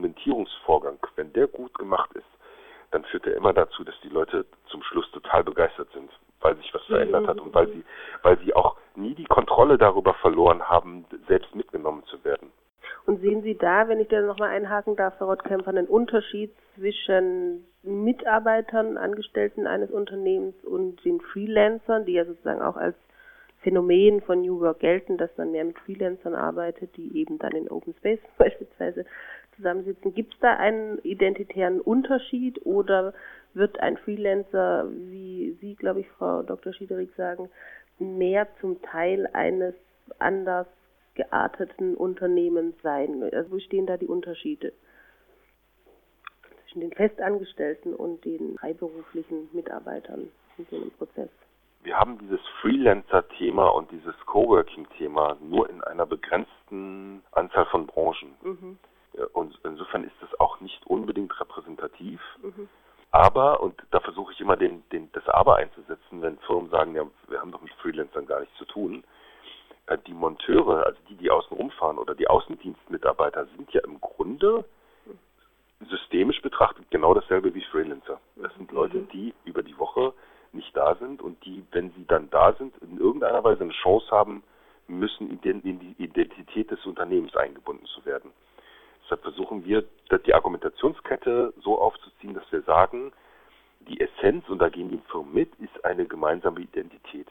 Der 0.09 0.15
Implementierungsvorgang, 0.15 0.97
wenn 1.15 1.33
der 1.33 1.47
gut 1.47 1.77
gemacht 1.77 2.11
ist, 2.13 2.25
dann 2.91 3.03
führt 3.05 3.27
er 3.27 3.35
immer 3.35 3.53
dazu, 3.53 3.83
dass 3.83 3.93
die 4.01 4.09
Leute 4.09 4.45
zum 4.67 4.81
Schluss 4.81 5.09
total 5.11 5.43
begeistert 5.43 5.87
sind, 5.93 6.09
weil 6.41 6.55
sich 6.57 6.73
was 6.73 6.83
verändert 6.85 7.27
hat 7.27 7.39
und 7.39 7.53
weil 7.53 7.67
sie, 7.67 7.83
weil 8.23 8.39
sie 8.39 8.55
auch 8.55 8.75
nie 8.95 9.13
die 9.13 9.25
Kontrolle 9.25 9.77
darüber 9.77 10.15
verloren 10.15 10.63
haben, 10.67 11.05
selbst 11.27 11.53
mitgenommen 11.55 12.03
zu 12.05 12.23
werden. 12.23 12.51
Und 13.05 13.21
sehen 13.21 13.43
Sie 13.43 13.55
da, 13.55 13.87
wenn 13.87 13.99
ich 13.99 14.07
da 14.07 14.21
nochmal 14.21 14.49
einhaken 14.49 14.95
darf, 14.95 15.17
Frau 15.17 15.25
Rottkämper, 15.25 15.69
einen 15.69 15.87
Unterschied 15.87 16.51
zwischen 16.75 17.65
Mitarbeitern, 17.83 18.97
Angestellten 18.97 19.67
eines 19.67 19.91
Unternehmens 19.91 20.55
und 20.63 21.03
den 21.05 21.21
Freelancern, 21.21 22.05
die 22.05 22.13
ja 22.13 22.25
sozusagen 22.25 22.61
auch 22.61 22.77
als 22.77 22.95
Phänomen 23.61 24.21
von 24.21 24.41
New 24.41 24.59
Work 24.61 24.79
gelten, 24.79 25.17
dass 25.17 25.29
man 25.37 25.51
mehr 25.51 25.65
mit 25.65 25.77
Freelancern 25.79 26.33
arbeitet, 26.33 26.95
die 26.97 27.17
eben 27.17 27.37
dann 27.39 27.51
in 27.51 27.69
Open 27.69 27.93
Space 27.95 28.19
beispielsweise 28.37 29.05
zusammensitzen. 29.59 30.13
Gibt 30.13 30.33
es 30.33 30.39
da 30.39 30.55
einen 30.55 30.99
identitären 30.99 31.79
Unterschied 31.81 32.65
oder 32.65 33.13
wird 33.53 33.79
ein 33.79 33.97
Freelancer, 33.97 34.87
wie 34.89 35.57
Sie, 35.61 35.75
glaube 35.75 36.01
ich, 36.01 36.07
Frau 36.17 36.43
Dr. 36.43 36.73
Schiederik 36.73 37.13
sagen, 37.15 37.49
mehr 37.99 38.47
zum 38.61 38.81
Teil 38.81 39.27
eines 39.33 39.75
anders 40.17 40.67
gearteten 41.15 41.95
Unternehmens 41.95 42.75
sein? 42.81 43.23
Also 43.31 43.51
wo 43.51 43.59
stehen 43.59 43.85
da 43.85 43.97
die 43.97 44.07
Unterschiede 44.07 44.73
zwischen 46.63 46.81
den 46.81 46.91
Festangestellten 46.91 47.93
und 47.93 48.23
den 48.25 48.57
freiberuflichen 48.57 49.49
Mitarbeitern 49.53 50.29
in 50.57 50.65
so 50.69 50.77
einem 50.77 50.91
Prozess? 50.91 51.29
wir 51.83 51.97
haben 51.97 52.17
dieses 52.19 52.41
Freelancer-Thema 52.61 53.67
und 53.69 53.91
dieses 53.91 54.15
Coworking-Thema 54.25 55.37
nur 55.41 55.69
in 55.69 55.81
einer 55.83 56.05
begrenzten 56.05 57.23
Anzahl 57.31 57.65
von 57.67 57.87
Branchen. 57.87 58.35
Mhm. 58.41 58.77
Und 59.33 59.59
insofern 59.63 60.03
ist 60.03 60.21
es 60.21 60.39
auch 60.39 60.59
nicht 60.59 60.85
unbedingt 60.85 61.39
repräsentativ. 61.39 62.21
Mhm. 62.41 62.69
Aber, 63.11 63.61
und 63.61 63.81
da 63.91 63.99
versuche 63.99 64.33
ich 64.33 64.39
immer 64.39 64.55
den, 64.55 64.83
den, 64.91 65.11
das 65.13 65.27
Aber 65.27 65.55
einzusetzen, 65.55 66.21
wenn 66.21 66.37
Firmen 66.39 66.69
sagen, 66.69 66.95
ja, 66.95 67.03
wir 67.27 67.41
haben 67.41 67.51
doch 67.51 67.61
mit 67.61 67.73
Freelancern 67.73 68.27
gar 68.27 68.39
nichts 68.39 68.55
zu 68.57 68.65
tun. 68.65 69.03
Äh, 69.87 69.97
die 70.05 70.13
Monteure, 70.13 70.85
also 70.85 70.99
die, 71.09 71.15
die 71.15 71.31
außen 71.31 71.57
rumfahren 71.57 71.97
oder 71.97 72.13
die 72.13 72.27
Außendienstmitarbeiter 72.27 73.47
sind 73.57 73.71
ja 73.71 73.81
im 73.83 73.99
Grunde 73.99 74.63
systemisch 75.87 76.41
betrachtet 76.41 76.85
genau 76.91 77.13
dasselbe 77.13 77.53
wie 77.53 77.61
Freelancer. 77.61 78.19
Das 78.35 78.53
sind 78.55 78.71
Leute, 78.71 78.97
mhm. 78.97 79.09
die 79.09 79.33
über 79.45 79.63
die 79.63 79.77
Woche 79.77 80.13
nicht 80.51 80.75
da 80.75 80.95
sind 80.95 81.21
und 81.21 81.43
die, 81.45 81.63
wenn 81.71 81.91
sie 81.91 82.05
dann 82.05 82.29
da 82.29 82.53
sind, 82.53 82.75
in 82.79 82.97
irgendeiner 82.97 83.43
Weise 83.43 83.61
eine 83.61 83.73
Chance 83.73 84.09
haben 84.11 84.43
müssen, 84.87 85.29
in 85.29 85.79
die 85.79 85.95
Identität 85.99 86.71
des 86.71 86.83
Unternehmens 86.85 87.35
eingebunden 87.35 87.85
zu 87.85 88.03
werden. 88.05 88.31
Deshalb 89.09 89.23
versuchen 89.23 89.65
wir, 89.65 89.83
die 90.27 90.35
Argumentationskette 90.35 91.51
so 91.63 91.81
aufzuziehen, 91.81 92.35
dass 92.35 92.43
wir 92.51 92.61
sagen, 92.61 93.11
die 93.79 93.99
Essenz, 93.99 94.47
und 94.49 94.59
da 94.59 94.69
gehen 94.69 94.89
die 94.89 95.01
Firmen 95.09 95.33
mit, 95.33 95.49
ist 95.55 95.83
eine 95.83 96.05
gemeinsame 96.05 96.59
Identität. 96.59 97.27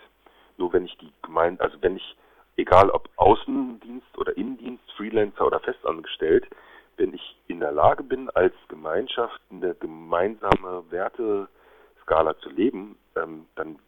Nur 0.56 0.72
wenn 0.72 0.86
ich 0.86 0.98
die 0.98 1.12
gemein, 1.22 1.60
also 1.60 1.76
wenn 1.80 1.96
ich, 1.96 2.16
egal 2.56 2.90
ob 2.90 3.08
Außendienst 3.14 4.18
oder 4.18 4.36
Innendienst, 4.36 4.82
Freelancer 4.96 5.46
oder 5.46 5.60
festangestellt, 5.60 6.48
wenn 6.96 7.14
ich 7.14 7.36
in 7.46 7.60
der 7.60 7.70
Lage 7.70 8.02
bin, 8.02 8.28
als 8.30 8.54
Gemeinschaft 8.66 9.40
eine 9.52 9.76
gemeinsame 9.76 10.82
Werteskala 10.90 12.36
zu 12.38 12.50
leben, 12.50 12.98
ähm, 13.14 13.46
dann 13.54 13.78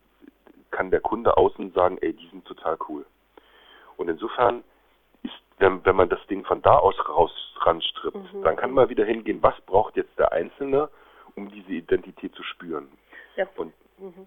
kann 0.70 0.92
der 0.92 1.00
Kunde 1.00 1.36
außen 1.36 1.72
sagen, 1.72 1.98
ey, 2.02 2.12
die 2.12 2.28
sind 2.28 2.44
total 2.44 2.78
cool. 2.88 3.04
Und 3.96 4.08
insofern 4.08 4.62
wenn, 5.60 5.84
wenn 5.84 5.96
man 5.96 6.08
das 6.08 6.24
Ding 6.26 6.44
von 6.44 6.62
da 6.62 6.78
aus 6.78 6.96
raus 7.08 7.32
ranstrippt, 7.60 8.34
mhm. 8.34 8.42
dann 8.42 8.56
kann 8.56 8.72
man 8.72 8.88
wieder 8.88 9.04
hingehen, 9.04 9.42
was 9.42 9.58
braucht 9.62 9.96
jetzt 9.96 10.18
der 10.18 10.32
Einzelne, 10.32 10.88
um 11.36 11.50
diese 11.50 11.72
Identität 11.72 12.34
zu 12.34 12.42
spüren. 12.42 12.88
Ja. 13.36 13.46
Und 13.56 13.72
mhm. 13.98 14.26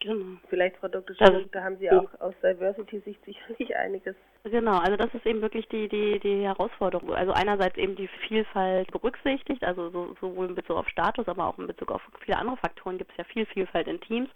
Genau. 0.00 0.36
Vielleicht, 0.48 0.76
Frau 0.76 0.88
Dr. 0.88 1.16
Schmidt, 1.16 1.54
da 1.54 1.62
haben 1.62 1.78
Sie 1.78 1.90
auch 1.90 2.08
aus 2.20 2.34
Diversity-Sicht 2.42 3.24
sicherlich 3.24 3.74
einiges. 3.76 4.16
Genau, 4.46 4.76
also 4.76 4.96
das 4.96 5.12
ist 5.14 5.24
eben 5.24 5.40
wirklich 5.40 5.66
die, 5.68 5.88
die, 5.88 6.20
die 6.20 6.42
Herausforderung. 6.42 7.14
Also 7.14 7.32
einerseits 7.32 7.78
eben 7.78 7.96
die 7.96 8.08
Vielfalt 8.28 8.92
berücksichtigt, 8.92 9.64
also 9.64 9.88
so, 9.88 10.14
sowohl 10.20 10.48
in 10.48 10.54
Bezug 10.54 10.76
auf 10.76 10.88
Status, 10.90 11.26
aber 11.28 11.46
auch 11.46 11.58
in 11.58 11.66
Bezug 11.66 11.90
auf 11.90 12.02
viele 12.20 12.36
andere 12.36 12.58
Faktoren 12.58 12.98
gibt 12.98 13.10
es 13.12 13.16
ja 13.16 13.24
viel 13.24 13.46
Vielfalt 13.46 13.88
in 13.88 14.02
Teams, 14.02 14.28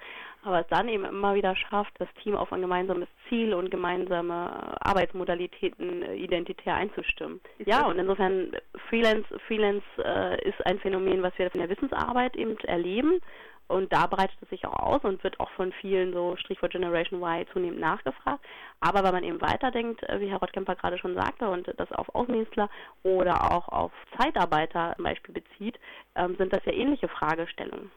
aber 0.45 0.61
es 0.61 0.67
dann 0.69 0.89
eben 0.89 1.05
immer 1.05 1.35
wieder 1.35 1.55
schafft, 1.55 1.93
das 1.99 2.09
Team 2.23 2.37
auf 2.37 2.51
ein 2.55 2.63
gemeinsames 2.63 3.09
Ziel 3.29 3.53
und 3.53 3.71
gemeinsame 3.71 4.81
Arbeitsmodalitäten 4.81 6.03
äh, 6.03 6.15
identitär 6.15 6.75
einzustimmen. 6.75 7.43
ja, 7.67 7.87
und 7.87 7.99
insofern 7.99 8.53
Freelance, 8.89 9.29
Freelance 9.47 9.85
äh, 10.03 10.49
ist 10.49 10.65
ein 10.65 10.79
Phänomen, 10.79 11.23
was 11.23 11.37
wir 11.37 11.53
in 11.53 11.61
der 11.61 11.69
Wissensarbeit 11.69 12.35
eben 12.35 12.57
erleben 12.61 13.21
und 13.69 13.93
da 13.93 14.07
breitet 14.07 14.37
es 14.43 14.49
sich 14.49 14.67
auch 14.67 14.79
aus 14.81 15.05
und 15.05 15.23
wird 15.23 15.39
auch 15.41 15.51
von 15.51 15.73
vielen 15.73 16.13
so 16.13 16.37
Strichwort 16.37 16.73
Generation 16.73 17.23
Y 17.23 17.47
zunehmend 17.53 17.81
nachgefragt. 17.81 18.45
Aber 18.81 19.05
wenn 19.05 19.13
man 19.13 19.25
eben 19.25 19.41
weiterdenkt, 19.41 20.03
äh, 20.09 20.21
wie 20.21 20.31
Herr 20.31 20.39
Rottkemper 20.39 20.75
gerade 20.75 20.99
schon 20.99 21.15
sagte, 21.15 21.49
und 21.49 21.69
das 21.79 21.93
auf 21.93 22.15
Außendienstler 22.15 22.71
oder 23.03 23.53
auch 23.53 23.69
auf 23.69 23.93
Zeitarbeiter 24.19 24.95
zum 24.97 25.05
Beispiel 25.05 25.35
bezieht, 25.35 25.79
ähm, 26.17 26.37
sind 26.37 26.53
das 26.53 26.65
ja 26.65 26.73
ähnliche 26.73 27.09
Fragestellungen. 27.09 27.91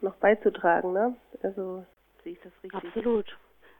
Noch 0.00 0.14
beizutragen, 0.16 0.92
ne? 0.92 1.14
Also 1.42 1.84
sehe 2.22 2.32
ich 2.32 2.40
das 2.40 2.52
richtig? 2.62 2.84
Absolut. 2.84 3.36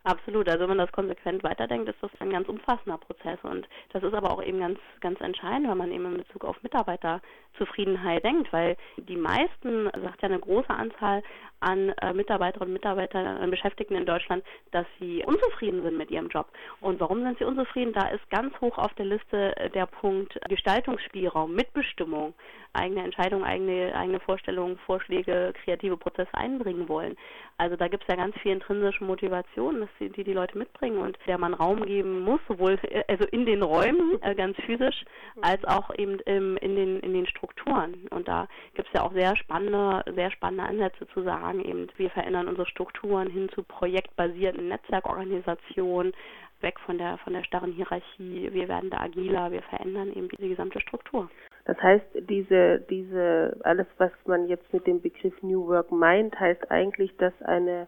Absolut. 0.06 0.46
Also 0.50 0.60
wenn 0.60 0.68
man 0.68 0.78
das 0.78 0.92
konsequent 0.92 1.42
weiterdenkt, 1.42 1.88
ist 1.88 2.02
das 2.02 2.10
ein 2.20 2.28
ganz 2.28 2.46
umfassender 2.46 2.98
Prozess. 2.98 3.38
Und 3.42 3.66
das 3.94 4.02
ist 4.02 4.12
aber 4.12 4.30
auch 4.30 4.42
eben 4.42 4.60
ganz, 4.60 4.78
ganz 5.00 5.18
entscheidend, 5.22 5.70
wenn 5.70 5.78
man 5.78 5.90
eben 5.90 6.04
in 6.04 6.18
Bezug 6.18 6.44
auf 6.44 6.62
Mitarbeiterzufriedenheit 6.62 8.22
denkt, 8.22 8.52
weil 8.52 8.76
die 8.98 9.16
meisten, 9.16 9.86
sagt 10.02 10.20
ja 10.20 10.28
eine 10.28 10.40
große 10.40 10.68
Anzahl 10.68 11.22
an 11.60 11.94
äh, 12.02 12.12
Mitarbeiterinnen 12.12 12.68
und 12.68 12.72
Mitarbeitern, 12.74 13.26
an 13.26 13.50
Beschäftigten 13.50 13.94
in 13.94 14.04
Deutschland, 14.04 14.44
dass 14.72 14.84
sie 15.00 15.24
unzufrieden 15.24 15.82
sind 15.82 15.96
mit 15.96 16.10
ihrem 16.10 16.28
Job. 16.28 16.48
Und 16.82 17.00
warum 17.00 17.22
sind 17.22 17.38
sie 17.38 17.44
unzufrieden? 17.44 17.94
Da 17.94 18.08
ist 18.08 18.28
ganz 18.28 18.52
hoch 18.60 18.76
auf 18.76 18.92
der 18.94 19.06
Liste 19.06 19.56
äh, 19.56 19.70
der 19.70 19.86
Punkt 19.86 20.38
Gestaltungsspielraum, 20.50 21.54
Mitbestimmung, 21.54 22.34
eigene 22.74 23.04
Entscheidungen, 23.04 23.44
eigene, 23.44 23.94
eigene 23.94 24.20
Vorstellungen, 24.20 24.78
Vorschläge, 24.84 25.54
kreative 25.64 25.96
Prozesse 25.96 26.34
einbringen 26.34 26.88
wollen. 26.88 27.16
Also 27.56 27.76
da 27.76 27.88
gibt 27.88 28.02
es 28.02 28.08
ja 28.08 28.16
ganz 28.16 28.36
viel 28.40 28.52
intrinsische 28.52 29.04
Motivation. 29.04 29.80
Die, 30.00 30.24
die 30.24 30.32
Leute 30.32 30.58
mitbringen 30.58 30.98
und 30.98 31.18
der 31.26 31.38
man 31.38 31.54
Raum 31.54 31.84
geben 31.84 32.20
muss, 32.20 32.40
sowohl 32.48 32.78
äh, 32.82 33.04
also 33.08 33.24
in 33.30 33.46
den 33.46 33.62
Räumen 33.62 34.20
äh, 34.22 34.34
ganz 34.34 34.56
physisch 34.66 35.04
als 35.40 35.64
auch 35.64 35.90
eben 35.96 36.18
im, 36.20 36.56
in 36.58 36.76
den 36.76 37.00
in 37.00 37.14
den 37.14 37.26
Strukturen. 37.26 38.06
Und 38.10 38.28
da 38.28 38.48
gibt 38.74 38.88
es 38.88 38.94
ja 38.94 39.02
auch 39.02 39.12
sehr 39.12 39.36
spannende 39.36 40.02
sehr 40.14 40.30
spannende 40.30 40.64
Ansätze 40.64 41.06
zu 41.08 41.22
sagen, 41.22 41.64
eben 41.64 41.88
wir 41.96 42.10
verändern 42.10 42.48
unsere 42.48 42.66
Strukturen 42.66 43.28
hin 43.30 43.48
zu 43.50 43.62
projektbasierten 43.62 44.68
Netzwerkorganisationen, 44.68 46.12
weg 46.60 46.78
von 46.80 46.98
der 46.98 47.18
von 47.18 47.32
der 47.32 47.44
starren 47.44 47.72
Hierarchie. 47.72 48.50
Wir 48.52 48.68
werden 48.68 48.90
da 48.90 49.00
agiler, 49.00 49.52
wir 49.52 49.62
verändern 49.62 50.12
eben 50.12 50.28
die 50.28 50.48
gesamte 50.48 50.80
Struktur. 50.80 51.28
Das 51.66 51.80
heißt, 51.82 52.04
diese, 52.28 52.80
diese, 52.90 53.56
alles, 53.64 53.86
was 53.96 54.12
man 54.26 54.48
jetzt 54.48 54.70
mit 54.72 54.86
dem 54.86 55.00
Begriff 55.00 55.34
New 55.42 55.66
Work 55.66 55.90
meint, 55.90 56.38
heißt 56.38 56.70
eigentlich, 56.70 57.16
dass 57.16 57.32
eine 57.42 57.86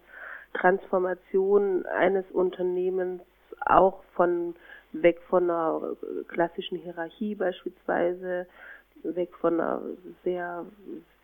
Transformation 0.57 1.85
eines 1.87 2.25
Unternehmens 2.33 3.23
auch 3.65 4.03
von 4.15 4.55
weg 4.93 5.21
von 5.29 5.45
einer 5.45 5.97
klassischen 6.29 6.79
Hierarchie 6.79 7.35
beispielsweise, 7.35 8.47
weg 9.03 9.35
von 9.41 9.55
einer 9.61 9.83
sehr 10.25 10.65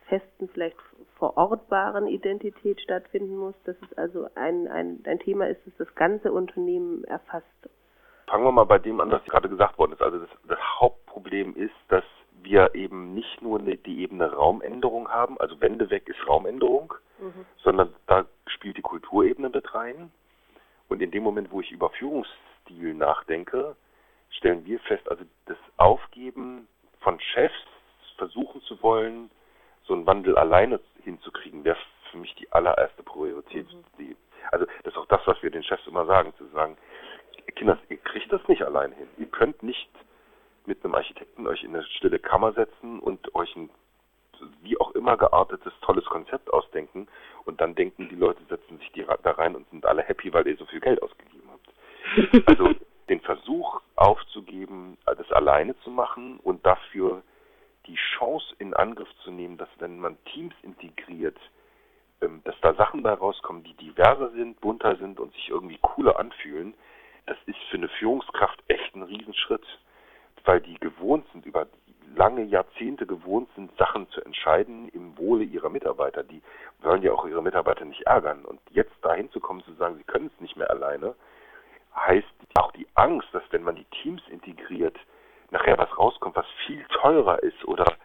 festen, 0.09 0.49
vielleicht 0.49 0.77
verortbaren 1.19 2.07
Identität 2.07 2.81
stattfinden 2.81 3.37
muss, 3.37 3.55
dass 3.65 3.77
es 3.83 3.97
also 3.97 4.29
ein, 4.35 4.69
ein, 4.69 5.03
ein 5.07 5.19
Thema 5.21 5.49
ist, 5.49 5.61
das 5.65 5.75
das 5.79 5.95
ganze 5.95 6.33
Unternehmen 6.33 7.05
erfasst. 7.05 7.47
Fangen 8.27 8.45
wir 8.45 8.53
mal 8.53 8.65
bei 8.65 8.79
dem 8.79 9.01
an, 9.01 9.11
was 9.11 9.25
gerade 9.25 9.49
gesagt 9.49 9.79
worden 9.79 9.93
ist. 9.93 10.03
Also 10.03 10.19
das, 10.19 10.29
das 10.49 10.59
Hauptproblem 10.81 11.55
ist, 11.57 11.75
dass 11.89 12.05
wir 12.45 12.75
eben 12.75 13.15
nicht 13.15 13.43
nur 13.43 13.59
die 13.61 14.03
Ebene 14.03 14.33
Raumänderung 14.33 15.09
haben, 15.09 15.39
also 15.39 15.61
Wände 15.61 15.91
weg 15.91 16.09
ist 16.09 16.27
Raumänderung, 16.27 16.95
mhm. 17.19 17.47
sondern 17.63 17.95
da 18.07 18.27
spielt 18.47 18.77
die 18.77 18.83
Kulturebene 18.83 19.49
mit 19.49 19.75
rein. 19.75 20.13
Und 20.89 21.01
in 21.01 21.11
dem 21.11 21.23
Moment, 21.23 21.51
wo 21.51 21.61
ich 21.61 21.71
über 21.71 21.91
Führungsstil 21.91 22.95
nachdenke, 22.95 23.77
stellen 24.31 24.65
wir 24.67 24.81
fest, 24.81 25.09
also 25.11 25.25
das 25.47 25.57
Aufgeben 25.77 26.69
von 27.01 27.19
Chefs 27.21 27.55
versuchen 28.17 28.61
zu 28.63 28.83
wollen, 28.83 29.31
so 29.85 29.95
einen 29.95 30.07
Wandel 30.07 30.37
alleine 30.37 30.81
hinzukriegen, 31.03 31.65
wäre 31.65 31.77
für 32.11 32.19
mich 32.19 32.35
die 32.37 32.51
allererste 32.53 33.03
Priorität. 33.03 33.67
Mhm. 33.73 33.85
Die, 33.99 34.17
also 34.51 34.67
das 34.85 34.93
ist 34.93 34.99
auch 34.99 35.07
das, 35.07 35.21
was 35.27 35.43
wir 35.43 35.51
den 35.51 35.65
Chefs 35.65 35.87
immer 35.87 36.07
sagen, 36.07 36.33
zu 36.37 36.47
sagen, 36.49 36.77
Kinder, 37.57 37.79
ihr 37.89 37.97
kriegt 37.99 38.33
das 38.33 38.47
nicht 38.49 38.63
allein 38.63 38.93
hin. 38.93 39.09
Ihr 39.19 39.27
könnt 39.27 39.63
nicht 39.63 39.89
mit 40.67 40.85
einem 40.85 40.95
Architekten 40.95 41.47
euch 41.47 41.63
in 41.63 41.75
eine 41.75 41.85
stille 41.85 42.19
Kammer 42.19 42.53
setzen 42.53 43.01
und 43.01 43.35
euch 43.35 43.55
ein 43.57 43.71
wie 44.63 44.79
auch 44.81 44.93
immer 44.93 45.17
geartetes, 45.17 45.73
tolles 45.83 46.05
Konzept 46.07 46.53
ausdenken 46.53 47.07
und 47.45 47.61
dann 47.61 47.75
denken, 47.75 48.09
die 48.09 48.17
Leute 48.17 48.43
setzen 48.49 48.79
sich 48.79 48.91
die, 48.93 49.05
da 49.05 49.31
rein 49.31 49.55
und 49.55 49.69
sind 49.71 49.87
alle 49.87 50.03
happy, 50.03 50.33
weil 50.33 50.47
ihr 50.47 50.57
so 50.57 50.67
viel 50.67 50.81
Geld 50.81 51.03
ausgegeben 51.03 51.49
habt. 51.51 52.49
Also 52.49 52.75
den 53.09 53.21
Versuch 53.21 53.81
aufzugeben, 53.97 54.99
das 55.05 55.31
alleine 55.33 55.79
zu 55.81 55.91
machen 55.91 56.39
und 56.41 56.65
dafür 56.67 57.23
die 57.87 57.97
Chance 58.17 58.55
in 58.59 58.75
Angriff 58.75 59.09
zu 59.25 59.31
nehmen, 59.31 59.59
dass 59.59 59.69
wenn 59.79 59.99
man 59.99 60.17
Teams 60.27 60.55
integriert, 60.63 61.39
ähm, 62.21 62.41
dass 62.45 62.55
da 62.61 62.75
Sachen 62.75 63.03
bei 63.03 63.13
rauskommen, 63.13 63.65
die 63.65 63.75
diverser 63.75 64.31
sind, 64.31 64.61
bunter 64.61 64.97
sind 64.97 65.19
und 65.19 65.33
sich 65.35 65.49
irgendwie 65.49 65.79
cooler 65.83 66.19
anfühlen, 66.19 66.75
das 67.27 67.37
ist 67.47 67.59
für 67.71 67.77
eine 67.77 67.89
Führungskraft 67.89 68.63
echt 68.69 68.95
ein 68.95 69.03
Riesenschritt 69.03 69.65
weil 70.45 70.61
die 70.61 70.79
gewohnt 70.79 71.27
sind, 71.33 71.47
über 71.47 71.67
lange 72.15 72.43
Jahrzehnte 72.43 73.07
gewohnt 73.07 73.49
sind, 73.55 73.77
Sachen 73.79 74.09
zu 74.11 74.21
entscheiden 74.23 74.89
im 74.89 75.17
Wohle 75.17 75.45
ihrer 75.45 75.69
Mitarbeiter. 75.69 76.23
Die 76.23 76.43
wollen 76.83 77.03
ja 77.03 77.13
auch 77.13 77.27
ihre 77.27 77.43
Mitarbeiter 77.43 77.85
nicht 77.85 78.03
ärgern. 78.03 78.45
Und 78.45 78.61
jetzt 78.71 78.93
dahin 79.03 79.31
zu 79.31 79.41
kommen, 79.41 79.63
zu 79.65 79.73
sagen, 79.75 79.97
sie 79.97 80.05
können 80.05 80.31
es 80.35 80.41
nicht 80.41 80.57
mehr 80.57 80.71
alleine, 80.71 81.15
heißt 81.95 82.29
auch 82.55 82.73
die 82.73 82.87
Angst, 82.95 83.29
dass 83.33 83.43
wenn 83.51 83.63
man 83.63 83.77
die 83.77 83.87
Teams 84.03 84.23
integriert, 84.29 84.99
nachher 85.51 85.79
was 85.79 85.97
rauskommt, 85.99 86.37
was 86.37 86.47
viel 86.67 86.85
teurer 87.01 87.43
ist 87.43 87.65
oder 87.67 87.97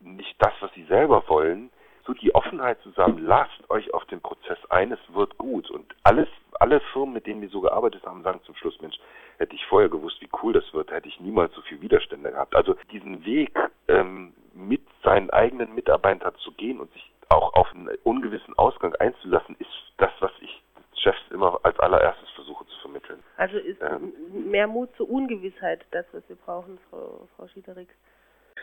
nicht 0.00 0.34
das, 0.38 0.52
was 0.60 0.72
sie 0.74 0.84
selber 0.84 1.24
wollen, 1.28 1.70
so 2.08 2.14
die 2.14 2.34
Offenheit 2.34 2.80
zusammen, 2.80 3.24
lasst 3.26 3.70
euch 3.70 3.92
auf 3.92 4.04
den 4.06 4.20
Prozess 4.20 4.58
ein, 4.70 4.90
es 4.90 5.14
wird 5.14 5.36
gut. 5.36 5.70
Und 5.70 5.94
alles, 6.04 6.28
alle 6.58 6.80
Firmen, 6.92 7.12
mit 7.12 7.26
denen 7.26 7.42
wir 7.42 7.50
so 7.50 7.60
gearbeitet 7.60 8.02
haben, 8.04 8.22
sagen 8.22 8.40
zum 8.44 8.56
Schluss, 8.56 8.80
Mensch, 8.80 8.98
hätte 9.36 9.54
ich 9.54 9.64
vorher 9.66 9.90
gewusst, 9.90 10.20
wie 10.20 10.28
cool 10.42 10.54
das 10.54 10.64
wird, 10.72 10.90
hätte 10.90 11.06
ich 11.06 11.20
niemals 11.20 11.54
so 11.54 11.60
viel 11.60 11.80
Widerstände 11.82 12.32
gehabt. 12.32 12.56
Also 12.56 12.76
diesen 12.90 13.24
Weg 13.26 13.56
ähm, 13.88 14.32
mit 14.54 14.80
seinen 15.04 15.28
eigenen 15.30 15.74
Mitarbeitern 15.74 16.34
zu 16.36 16.50
gehen 16.52 16.80
und 16.80 16.90
sich 16.92 17.12
auch 17.28 17.52
auf 17.52 17.70
einen 17.72 17.90
ungewissen 18.04 18.56
Ausgang 18.56 18.94
einzulassen, 18.94 19.54
ist 19.58 19.68
das, 19.98 20.10
was 20.20 20.32
ich 20.40 20.62
Chefs 20.94 21.20
immer 21.30 21.60
als 21.62 21.78
allererstes 21.78 22.28
versuche 22.30 22.66
zu 22.66 22.80
vermitteln. 22.80 23.22
Also 23.36 23.58
ist 23.58 23.80
ähm, 23.82 24.12
mehr 24.50 24.66
Mut 24.66 24.88
zur 24.96 25.08
Ungewissheit 25.10 25.84
das, 25.90 26.06
was 26.12 26.26
wir 26.28 26.36
brauchen, 26.36 26.78
Frau, 26.88 27.28
Frau 27.36 27.46
Schiederik. 27.48 27.88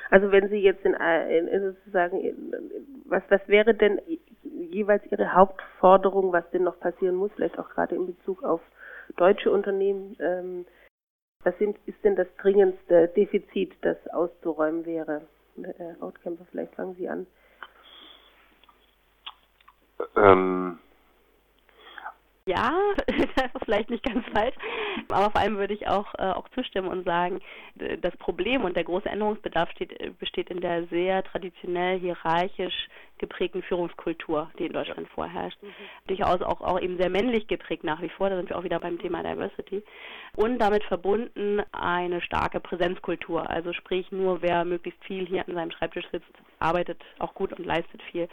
Also 0.09 0.31
wenn 0.31 0.49
Sie 0.49 0.57
jetzt 0.57 0.85
in, 0.85 0.93
in 0.93 1.73
sozusagen, 1.73 2.21
was, 3.05 3.23
was 3.29 3.47
wäre 3.47 3.73
denn 3.73 3.99
jeweils 4.43 5.03
Ihre 5.11 5.33
Hauptforderung, 5.33 6.31
was 6.31 6.49
denn 6.51 6.63
noch 6.63 6.79
passieren 6.79 7.15
muss, 7.15 7.31
vielleicht 7.35 7.57
auch 7.59 7.69
gerade 7.69 7.95
in 7.95 8.05
Bezug 8.07 8.43
auf 8.43 8.61
deutsche 9.17 9.51
Unternehmen? 9.51 10.15
Ähm, 10.19 10.65
was 11.43 11.57
sind, 11.59 11.77
ist 11.85 12.03
denn 12.03 12.15
das 12.15 12.27
dringendste 12.37 13.07
Defizit, 13.09 13.73
das 13.81 13.97
auszuräumen 14.07 14.85
wäre? 14.85 15.21
Herr 15.77 15.95
Outcamper, 16.01 16.45
vielleicht 16.51 16.73
fangen 16.75 16.95
Sie 16.95 17.07
an. 17.07 17.27
Ähm, 20.15 20.79
ja, 22.47 22.73
das 23.07 23.15
ist 23.17 23.65
vielleicht 23.65 23.89
nicht 23.89 24.03
ganz 24.03 24.25
falsch, 24.33 24.55
aber 25.09 25.31
vor 25.31 25.41
allem 25.41 25.57
würde 25.57 25.73
ich 25.73 25.87
auch, 25.87 26.13
äh, 26.15 26.31
auch 26.31 26.47
zustimmen 26.49 26.87
und 26.87 27.03
sagen, 27.03 27.39
das 28.01 28.15
Problem 28.17 28.63
und 28.63 28.75
der 28.75 28.83
große 28.83 29.09
Änderungsbedarf 29.09 29.71
steht, 29.71 29.99
äh, 29.99 30.11
besteht 30.11 30.49
in 30.49 30.61
der 30.61 30.85
sehr 30.87 31.23
traditionell 31.23 31.99
hierarchisch 31.99 32.87
geprägten 33.17 33.63
Führungskultur, 33.63 34.51
die 34.59 34.65
in 34.65 34.73
Deutschland 34.73 35.07
vorherrscht. 35.09 35.61
Mhm. 35.63 35.69
Durchaus 36.07 36.41
auch, 36.41 36.61
auch 36.61 36.79
eben 36.79 36.97
sehr 36.97 37.09
männlich 37.09 37.47
geprägt 37.47 37.83
nach 37.83 38.01
wie 38.01 38.09
vor, 38.09 38.29
da 38.29 38.35
sind 38.35 38.49
wir 38.49 38.57
auch 38.57 38.63
wieder 38.63 38.79
beim 38.79 38.99
Thema 38.99 39.23
Diversity. 39.23 39.83
Und 40.35 40.59
damit 40.59 40.83
verbunden 40.83 41.61
eine 41.71 42.21
starke 42.21 42.59
Präsenzkultur, 42.59 43.49
also 43.49 43.73
sprich 43.73 44.11
nur 44.11 44.41
wer 44.41 44.65
möglichst 44.65 45.03
viel 45.05 45.25
hier 45.25 45.47
an 45.47 45.55
seinem 45.55 45.71
Schreibtisch 45.71 46.05
sitzt, 46.11 46.31
arbeitet 46.59 47.01
auch 47.19 47.33
gut 47.33 47.53
und 47.53 47.65
leistet 47.65 48.01
viel. 48.11 48.27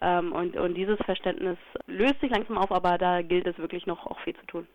Ähm, 0.00 0.32
und, 0.32 0.56
und 0.56 0.74
dieses 0.74 0.98
Verständnis 1.04 1.58
löst 1.86 2.20
sich 2.20 2.30
langsam 2.30 2.58
auf, 2.58 2.72
aber 2.72 2.96
da 2.96 3.22
gilt 3.22 3.46
es 3.46 3.58
wirklich 3.58 3.86
noch 3.86 4.06
auch 4.06 4.18
viel 4.20 4.34
zu 4.34 4.46
tun. 4.46 4.66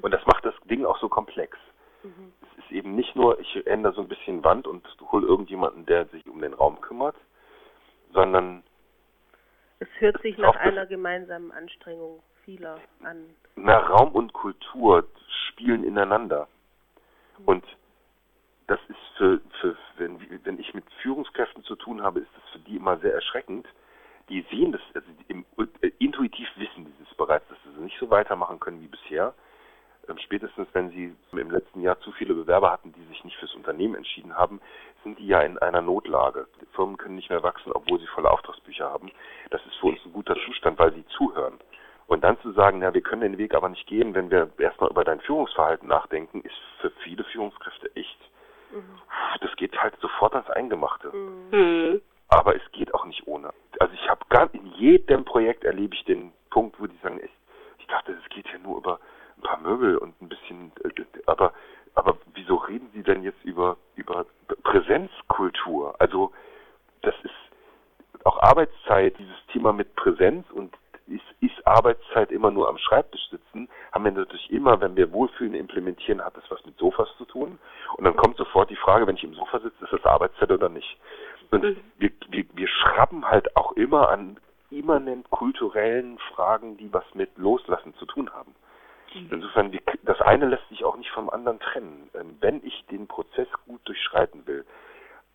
Und 0.00 0.10
das 0.12 0.24
macht 0.26 0.44
das 0.44 0.54
Ding 0.64 0.84
auch 0.84 0.98
so 0.98 1.08
komplex. 1.08 1.58
Mhm. 2.02 2.32
Es 2.42 2.64
ist 2.64 2.72
eben 2.72 2.94
nicht 2.94 3.14
nur, 3.16 3.38
ich 3.40 3.66
ändere 3.66 3.92
so 3.94 4.02
ein 4.02 4.08
bisschen 4.08 4.44
Wand 4.44 4.66
und 4.66 4.86
hole 5.10 5.26
irgendjemanden, 5.26 5.86
der 5.86 6.06
sich 6.06 6.26
um 6.26 6.40
den 6.40 6.54
Raum 6.54 6.80
kümmert, 6.80 7.16
sondern 8.12 8.62
es 9.78 9.88
hört 9.98 10.20
sich 10.22 10.38
nach 10.38 10.54
einer 10.56 10.86
gemeinsamen 10.86 11.50
Anstrengung 11.50 12.22
vieler 12.44 12.78
an. 13.02 13.34
Na, 13.56 13.78
Raum 13.78 14.12
und 14.12 14.32
Kultur 14.32 15.06
spielen 15.48 15.84
ineinander. 15.84 16.48
Mhm. 17.38 17.44
Und 17.46 17.64
das 18.68 18.78
ist 18.88 19.16
für, 19.16 19.40
für 19.60 19.76
wenn, 19.98 20.18
wenn 20.44 20.58
ich 20.58 20.72
mit 20.72 20.84
Führungskräften 21.02 21.64
zu 21.64 21.76
tun 21.76 22.02
habe, 22.02 22.20
ist 22.20 22.30
das 22.34 22.52
für 22.52 22.58
die 22.60 22.76
immer 22.76 22.96
sehr 22.98 23.12
erschreckend, 23.12 23.66
die 24.28 24.44
sehen 24.50 24.72
das, 24.72 24.80
also 24.94 25.08
im, 25.28 25.44
äh, 25.80 25.90
intuitiv 25.98 26.48
wissen 26.56 26.84
die 26.84 27.04
das 27.04 27.14
bereits, 27.16 27.46
dass 27.48 27.58
sie 27.64 27.80
nicht 27.82 27.98
so 27.98 28.10
weitermachen 28.10 28.60
können 28.60 28.80
wie 28.80 28.88
bisher. 28.88 29.34
Ähm, 30.08 30.18
spätestens 30.18 30.68
wenn 30.72 30.90
sie 30.90 31.14
im 31.32 31.50
letzten 31.50 31.80
Jahr 31.80 31.98
zu 32.00 32.12
viele 32.12 32.34
Bewerber 32.34 32.72
hatten, 32.72 32.92
die 32.92 33.04
sich 33.04 33.24
nicht 33.24 33.36
fürs 33.36 33.54
Unternehmen 33.54 33.94
entschieden 33.94 34.36
haben, 34.36 34.60
sind 35.04 35.18
die 35.18 35.26
ja 35.26 35.40
in 35.42 35.58
einer 35.58 35.80
Notlage. 35.80 36.46
Die 36.60 36.66
Firmen 36.74 36.96
können 36.96 37.16
nicht 37.16 37.30
mehr 37.30 37.42
wachsen, 37.42 37.72
obwohl 37.72 38.00
sie 38.00 38.06
volle 38.08 38.30
Auftragsbücher 38.30 38.90
haben. 38.90 39.10
Das 39.50 39.64
ist 39.66 39.74
für 39.76 39.88
uns 39.88 40.04
ein 40.04 40.12
guter 40.12 40.36
Zustand, 40.46 40.78
weil 40.78 40.92
sie 40.92 41.06
zuhören. 41.06 41.58
Und 42.06 42.24
dann 42.24 42.38
zu 42.40 42.52
sagen, 42.52 42.80
na, 42.80 42.92
wir 42.92 43.00
können 43.00 43.22
den 43.22 43.38
Weg 43.38 43.54
aber 43.54 43.68
nicht 43.68 43.86
gehen, 43.86 44.14
wenn 44.14 44.30
wir 44.30 44.50
erstmal 44.58 44.90
über 44.90 45.04
dein 45.04 45.20
Führungsverhalten 45.20 45.88
nachdenken, 45.88 46.42
ist 46.42 46.54
für 46.80 46.90
viele 47.04 47.24
Führungskräfte 47.24 47.94
echt, 47.94 48.18
mhm. 48.70 48.98
das 49.40 49.54
geht 49.56 49.80
halt 49.80 49.94
sofort 50.00 50.34
ans 50.34 50.50
Eingemachte. 50.50 51.10
Mhm. 51.14 52.02
Aber 52.32 52.56
es 52.56 52.62
geht 52.72 52.94
auch 52.94 53.04
nicht 53.04 53.26
ohne. 53.26 53.52
Also 53.78 53.92
ich 53.92 54.08
habe 54.08 54.24
gar 54.30 54.48
in 54.54 54.64
jedem 54.78 55.22
Projekt 55.26 55.64
erlebe 55.64 55.94
ich 55.94 56.02
den 56.04 56.32
Punkt, 56.48 56.80
wo 56.80 56.86
die 56.86 56.96
sagen, 57.02 57.20
ich, 57.22 57.30
ich 57.78 57.86
dachte, 57.88 58.12
es 58.12 58.28
geht 58.30 58.46
ja 58.46 58.58
nur 58.58 58.78
über 58.78 59.00
ein 59.36 59.42
paar 59.42 59.60
Möbel 59.60 59.98
und 59.98 60.20
ein 60.22 60.30
bisschen, 60.30 60.72
äh, 60.82 61.04
aber 61.26 61.52
aber 61.94 62.16
wieso 62.32 62.54
reden 62.54 62.88
Sie 62.94 63.02
denn 63.02 63.22
jetzt 63.22 63.44
über 63.44 63.76
über 63.96 64.24
Präsenzkultur? 64.62 65.94
Also 65.98 66.32
das 67.02 67.14
ist 67.22 68.24
auch 68.24 68.38
Arbeitszeit, 68.38 69.18
dieses 69.18 69.46
Thema 69.52 69.74
mit 69.74 69.94
Präsenz 69.94 70.50
und 70.52 70.74
ist, 71.08 71.24
ist 71.40 71.66
Arbeitszeit 71.66 72.30
immer 72.32 72.50
nur 72.50 72.68
am 72.68 72.78
Schreibtisch 72.78 73.28
sitzen, 73.30 73.68
haben 73.92 74.04
wir 74.04 74.12
natürlich 74.12 74.50
immer, 74.50 74.80
wenn 74.80 74.96
wir 74.96 75.12
Wohlfühlen 75.12 75.54
implementieren, 75.54 76.24
hat 76.24 76.36
das 76.36 76.44
was 76.50 76.64
mit 76.64 76.78
Sofas 76.78 77.08
zu 77.18 77.24
tun. 77.24 77.58
Und 77.96 78.04
dann 78.04 78.16
kommt 78.16 78.36
sofort 78.36 78.70
die 78.70 78.76
Frage, 78.76 79.06
wenn 79.06 79.16
ich 79.16 79.24
im 79.24 79.34
Sofa 79.34 79.58
sitze, 79.60 79.84
ist 79.84 79.92
das 79.92 80.04
Arbeitszeit 80.06 80.50
oder 80.50 80.68
nicht? 80.68 80.96
Und 81.52 81.62
mhm. 81.62 81.76
wir, 81.98 82.10
wir, 82.30 82.44
wir 82.54 82.68
schrappen 82.68 83.28
halt 83.28 83.56
auch 83.56 83.72
immer 83.72 84.08
an 84.08 84.38
immanent 84.70 85.30
kulturellen 85.30 86.18
Fragen, 86.34 86.76
die 86.78 86.92
was 86.92 87.04
mit 87.14 87.36
Loslassen 87.36 87.94
zu 87.94 88.06
tun 88.06 88.30
haben. 88.32 88.54
Insofern, 89.30 89.70
die, 89.70 89.80
das 90.04 90.20
eine 90.22 90.46
lässt 90.46 90.66
sich 90.70 90.84
auch 90.84 90.96
nicht 90.96 91.10
vom 91.10 91.28
anderen 91.28 91.60
trennen. 91.60 92.08
Ähm, 92.14 92.38
wenn 92.40 92.64
ich 92.64 92.86
den 92.90 93.06
Prozess 93.06 93.48
gut 93.66 93.80
durchschreiten 93.84 94.46
will, 94.46 94.64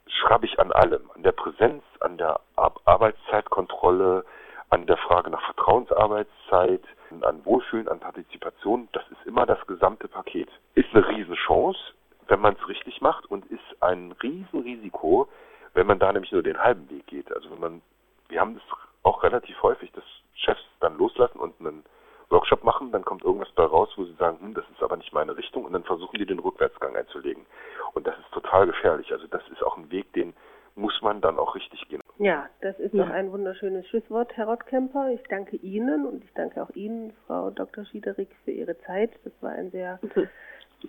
schraube 0.07 0.47
ich 0.47 0.59
an 0.59 0.71
allem, 0.71 1.11
an 1.13 1.21
der 1.21 1.33
Präsenz, 1.33 1.83
an 1.99 2.17
der 2.17 2.39
Ar 2.55 2.73
Arbeitszeitkontrolle, 2.85 4.25
an 4.69 4.87
der 4.87 4.97
Frage 4.97 5.29
nach 5.29 5.43
Vertrauensarbeitszeit, 5.45 6.81
an 7.21 7.45
Wohlfühlen, 7.45 7.87
an 7.87 7.99
Partizipation. 7.99 8.89
Das 8.93 9.03
ist 9.11 9.25
immer 9.27 9.45
das 9.45 9.65
gesamte 9.67 10.07
Paket. 10.07 10.49
Ist 10.73 10.89
eine 10.93 11.07
Riesenchance, 11.07 11.79
wenn 12.27 12.41
man 12.41 12.55
es 12.59 12.67
richtig 12.67 13.01
macht 13.01 13.27
und 13.27 13.45
ist 13.45 13.83
ein 13.83 14.11
Riesenrisiko, 14.23 15.29
wenn 15.77 15.85
man 15.85 15.99
da 15.99 16.11
nämlich 16.11 16.31
nur 16.31 16.41
den 16.41 16.57
halben 16.57 16.89
Weg 16.89 17.05
geht. 17.05 17.31
Also 17.31 17.51
wenn 17.51 17.59
man, 17.59 17.81
wir 18.29 18.41
haben 18.41 18.55
das 18.55 18.63
auch 19.03 19.21
relativ 19.21 19.61
häufig, 19.61 19.91
dass 19.91 20.03
Chefs 20.33 20.63
dann 20.79 20.97
loslassen 20.97 21.39
und 21.39 21.53
einen 21.59 21.83
Workshop 22.29 22.63
machen, 22.63 22.91
dann 22.91 23.05
kommt 23.05 23.23
irgendwas 23.23 23.51
bei 23.51 23.63
raus, 23.63 23.89
wo 23.95 24.03
sie 24.03 24.15
sagen, 24.15 24.39
hm, 24.39 24.53
das 24.55 24.65
ist 24.73 24.81
aber 24.81 24.97
nicht 24.97 25.13
meine 25.13 25.37
Richtung 25.37 25.65
und 25.65 25.73
dann 25.73 25.83
versuchen 25.83 26.17
die 26.17 26.25
den 26.25 26.39
Rückwärtsgang 26.39 26.95
einzulegen. 26.95 27.45
Und 27.93 28.07
das 28.07 28.17
ist 28.17 28.31
total 28.31 28.65
gefährlich. 28.65 29.11
Also 29.11 29.27
das 29.27 29.47
ist 29.49 29.63
auch 29.63 29.77
ein 29.77 29.91
Weg, 29.91 30.11
den 30.13 30.33
muss 30.73 30.99
man 31.03 31.21
dann 31.21 31.37
auch 31.37 31.53
richtig 31.53 31.87
gehen. 31.87 32.01
Ja, 32.17 32.49
das 32.61 32.79
ist 32.79 32.95
ja. 32.95 33.05
doch 33.05 33.11
ein 33.11 33.31
wunderschönes 33.31 33.87
Schlusswort, 33.87 34.35
Herr 34.35 34.47
Rottkemper. 34.47 35.11
Ich 35.11 35.21
danke 35.29 35.57
Ihnen 35.57 36.07
und 36.07 36.23
ich 36.23 36.33
danke 36.33 36.63
auch 36.63 36.71
Ihnen, 36.71 37.13
Frau 37.27 37.51
Dr. 37.51 37.85
Schiederik, 37.85 38.29
für 38.43 38.51
Ihre 38.51 38.79
Zeit. 38.79 39.11
Das 39.23 39.33
war 39.41 39.51
ein 39.51 39.69
sehr 39.69 39.99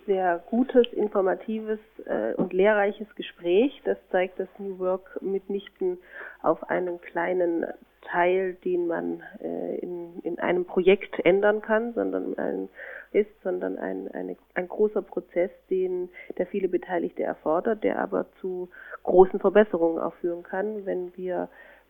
sehr 0.09 0.41
gutes, 0.49 0.87
informatives 0.93 1.77
äh, 2.05 2.33
und 2.33 2.51
lehrreiches 2.51 3.07
Gespräch. 3.13 3.79
Das 3.85 3.97
zeigt, 4.11 4.39
dass 4.39 4.47
New 4.57 4.79
Work 4.79 5.21
mitnichten 5.21 5.99
auf 6.41 6.67
einen 6.67 6.99
kleinen 6.99 7.67
Teil, 8.01 8.55
den 8.65 8.87
man 8.87 9.21
äh, 9.39 9.75
in, 9.77 10.19
in 10.23 10.39
einem 10.39 10.65
Projekt 10.65 11.23
ändern 11.23 11.61
kann, 11.61 11.93
sondern 11.93 12.35
ein, 12.39 12.69
ist, 13.11 13.29
sondern 13.43 13.77
ein, 13.77 14.09
eine, 14.11 14.35
ein 14.55 14.67
großer 14.67 15.03
Prozess, 15.03 15.51
den 15.69 16.09
der 16.39 16.47
viele 16.47 16.69
Beteiligte 16.69 17.21
erfordert, 17.21 17.83
der 17.83 17.99
aber 17.99 18.25
zu 18.41 18.67
großen 19.03 19.39
Verbesserungen 19.39 20.01
auch 20.01 20.15
führen 20.15 20.41
kann, 20.41 20.87
wenn 20.87 21.15
wir 21.17 21.49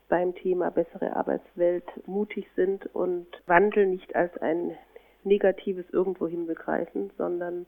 beim 0.10 0.36
Thema 0.36 0.72
bessere 0.72 1.16
Arbeitswelt 1.16 1.86
mutig 2.06 2.50
sind 2.58 2.94
und 2.94 3.28
Wandel 3.46 3.86
nicht 3.86 4.14
als 4.14 4.36
ein 4.42 4.76
negatives 5.24 5.86
Irgendwohin 5.92 6.48
begreifen, 6.48 7.12
sondern 7.18 7.66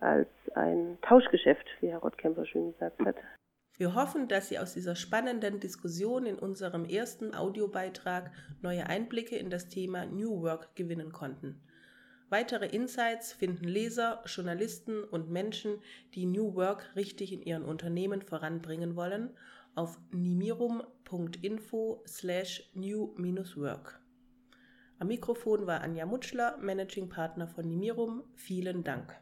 als 0.00 0.28
ein 0.54 0.98
Tauschgeschäft, 1.02 1.66
wie 1.80 1.88
Herr 1.88 1.98
Rottkemper 1.98 2.46
schön 2.46 2.72
gesagt 2.72 3.04
hat. 3.04 3.16
Wir 3.76 3.94
hoffen, 3.94 4.28
dass 4.28 4.48
Sie 4.48 4.58
aus 4.58 4.74
dieser 4.74 4.94
spannenden 4.94 5.58
Diskussion 5.58 6.26
in 6.26 6.38
unserem 6.38 6.84
ersten 6.84 7.34
Audiobeitrag 7.34 8.30
neue 8.60 8.86
Einblicke 8.86 9.36
in 9.36 9.48
das 9.48 9.68
Thema 9.68 10.04
New 10.04 10.42
Work 10.42 10.76
gewinnen 10.76 11.12
konnten. 11.12 11.62
Weitere 12.28 12.66
Insights 12.66 13.32
finden 13.32 13.64
Leser, 13.64 14.22
Journalisten 14.26 15.02
und 15.02 15.30
Menschen, 15.30 15.80
die 16.14 16.26
New 16.26 16.54
Work 16.54 16.94
richtig 16.94 17.32
in 17.32 17.42
ihren 17.42 17.64
Unternehmen 17.64 18.22
voranbringen 18.22 18.96
wollen, 18.96 19.30
auf 19.74 19.98
nimirum.info 20.12 22.02
slash 22.06 22.70
new-work. 22.74 24.00
Am 24.98 25.06
Mikrofon 25.08 25.66
war 25.66 25.80
Anja 25.80 26.04
Mutschler, 26.04 26.58
Managing 26.58 27.08
Partner 27.08 27.48
von 27.48 27.66
Nimirum. 27.66 28.22
Vielen 28.34 28.84
Dank. 28.84 29.18